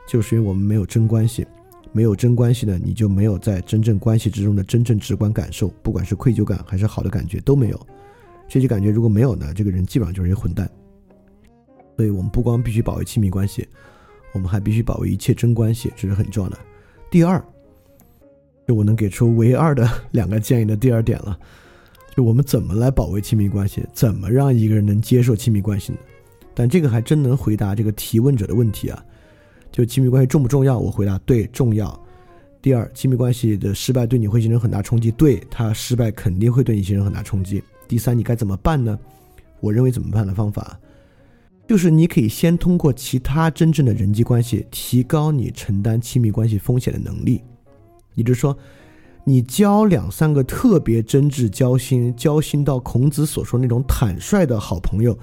[0.07, 1.47] 就是因为我们没有真关系。
[1.91, 7.87] 没有真关系呢，你就没有在真正关系之中的真正直观感受，不管是愧疚感还是好的感觉都没有。
[8.47, 10.69] 这些感觉如果没有呢，这个人基本上就是一混蛋。
[11.95, 13.67] 所以我们不光必须保卫亲密关系，
[14.31, 16.57] 我们还必须保卫一切真关系，这是很重要的。
[17.09, 17.43] 第二，
[18.67, 21.37] 就我能给出唯二的两个建议的第二点了，
[22.15, 25.97] 就我们怎么来保卫亲密关系，怎么让一个人能接受亲密关系呢？
[26.53, 29.03] 但这个还真能回答这个提问者的问题啊。
[29.77, 30.75] 就亲密关系重不重要？
[30.75, 32.03] 我回答对，重要。
[32.63, 37.61] 第二，亲密关系的失败对你会形成很大冲击，对他失败肯定会对你形成很大冲击。
[37.87, 38.97] 第三，你该怎么办呢？
[39.59, 40.79] 我认为怎么办的方法，
[41.67, 47.43] 就是你可以先通过其他真正的人际关系提高你承担亲密关系风险的能力。
[48.15, 48.57] 也就是说，
[49.23, 55.15] 你交两三个特别真挚、交心、交心到孔子所说那种坦率的好朋友，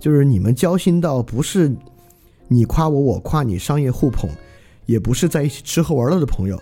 [0.00, 1.72] 就是你们交心到不是。
[2.52, 4.28] 你夸我，我夸你，商业互捧，
[4.84, 6.60] 也不是在一起吃喝玩乐的朋友，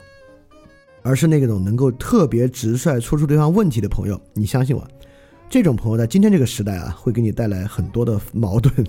[1.01, 4.21] 而是那种能够特别直率说出对方问题的朋友。
[4.35, 4.87] 你相信我，
[5.49, 8.87] 这种朋友在今天这个时代啊，会给你带来很多的矛盾。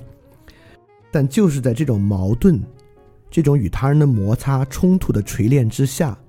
[1.09, 2.61] 但就是在这种矛盾、
[3.31, 6.19] 这种与他人的摩擦冲突的锤炼之下，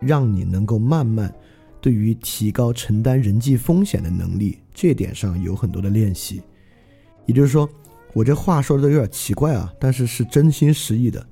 [0.00, 1.32] 让你能够慢慢
[1.80, 6.42] 对于提高承担人际风险的能力这点上有很多的练习。
[7.26, 7.70] 也就是说。
[8.18, 11.24] 我这话说的有点奇怪啊，但是是真心实意的。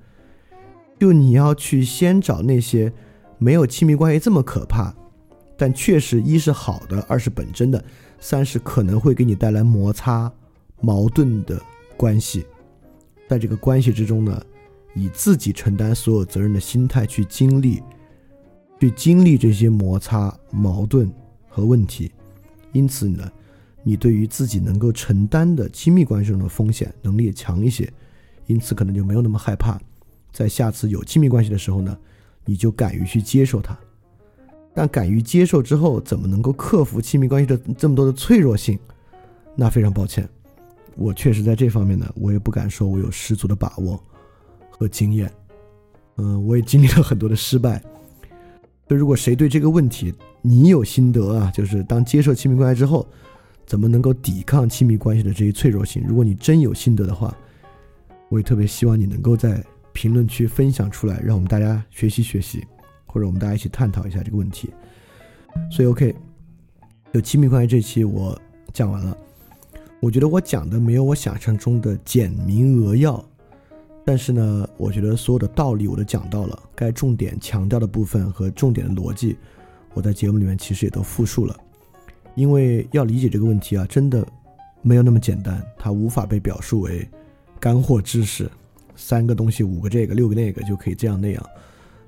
[1.01, 2.93] 就你要去先找那些
[3.39, 4.95] 没有亲密关系这么可怕，
[5.57, 7.85] 但确实一是好的，二是本真的，
[8.21, 10.33] 三是可能会给你带来摩擦、
[10.81, 11.61] 矛盾的
[11.97, 12.47] 关系。
[13.29, 14.41] 在这个关系之中呢，
[14.95, 17.83] 以自己承担所有责任的心态去经历，
[18.79, 21.13] 去经历这些摩擦、矛盾
[21.49, 22.13] 和问题。
[22.71, 23.29] 因此呢。
[23.89, 27.89] 你对于自己能够承担的亲密关系中的风险能力也强一些，
[28.49, 29.81] 因此可能就没有那么害怕，
[30.33, 31.97] 在下次有亲密关系的时候呢，
[32.45, 33.79] 你就敢于去接受它。
[34.75, 38.77] 但敢于接受之后，怎么能够克服亲密关系的这么多的脆弱性？
[39.55, 40.29] 那非常抱歉，
[40.97, 44.03] 我确实在这方面呢，我也不敢说我有十足的把握
[44.69, 45.31] 和经验。
[46.17, 47.81] 嗯，我也经历了很多的失败。
[48.89, 50.13] 就如果谁对这个问题
[50.43, 53.07] 你有心得啊，就是当接受亲密关系之后。
[53.67, 56.03] 怎么能够抵抗亲密关系的这些脆弱性？
[56.07, 57.37] 如果你真有心得的话，
[58.29, 59.63] 我也特别希望你能够在
[59.93, 62.65] 评论区分享出来，让我们大家学习学习，
[63.07, 64.71] 或者我们大家一起探讨一下这个问题。
[65.71, 66.15] 所以，OK，
[67.13, 68.41] 就亲密关系这期我
[68.73, 69.17] 讲完了。
[69.99, 73.25] 我觉得我讲的没有我想象中的简明扼要，
[74.05, 79.37] 但是呢，我觉得所有的道理我都讲到了，该重点强调的部分和重点的逻辑，
[79.95, 81.59] 我在节目里面其实也都复述了。
[82.37, 84.25] 因为要理解这个问题啊，真的
[84.83, 87.09] 没有那么简单，它无法被表述为
[87.59, 88.49] 干货知识，
[88.95, 91.45] 三个东西，五个这个，六个那个就可以这样那样，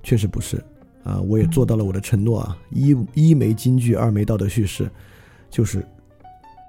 [0.03, 0.63] 确实不是
[1.03, 1.19] 啊。
[1.21, 4.89] 我也做到了我的承诺啊， 一一没金句，二没道德叙事，
[5.51, 5.85] 就是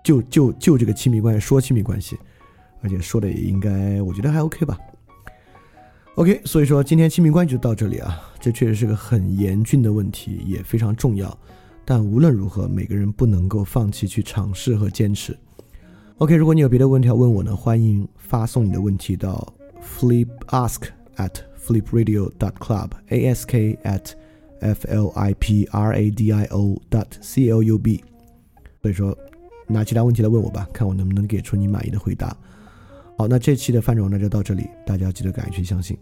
[0.03, 2.17] 就就就这个亲密关系说亲密关系，
[2.81, 4.77] 而且说的也应该，我觉得还 OK 吧。
[6.15, 11.37] OK，所以说今天亲密关系就到这里啊，这确实是个很严峻的问题，也非常重要。
[11.89, 15.35] 但无论如何，每个人不能够放弃去尝试和坚持。
[16.19, 20.83] OK，如果你有别的问题要问我呢，欢迎发送你的问题到 flip ask
[21.15, 23.47] at flipradio dot club，ask
[23.81, 24.11] at
[24.59, 28.03] f l i p r a d i o dot c l u b。
[28.83, 29.17] 所以说，
[29.65, 32.37] 拿其他问题来问我吧，看我能不能给出你满意的回答。
[33.17, 35.97] 好，那这期的范总呢就到这里，大家记得敢于去相信。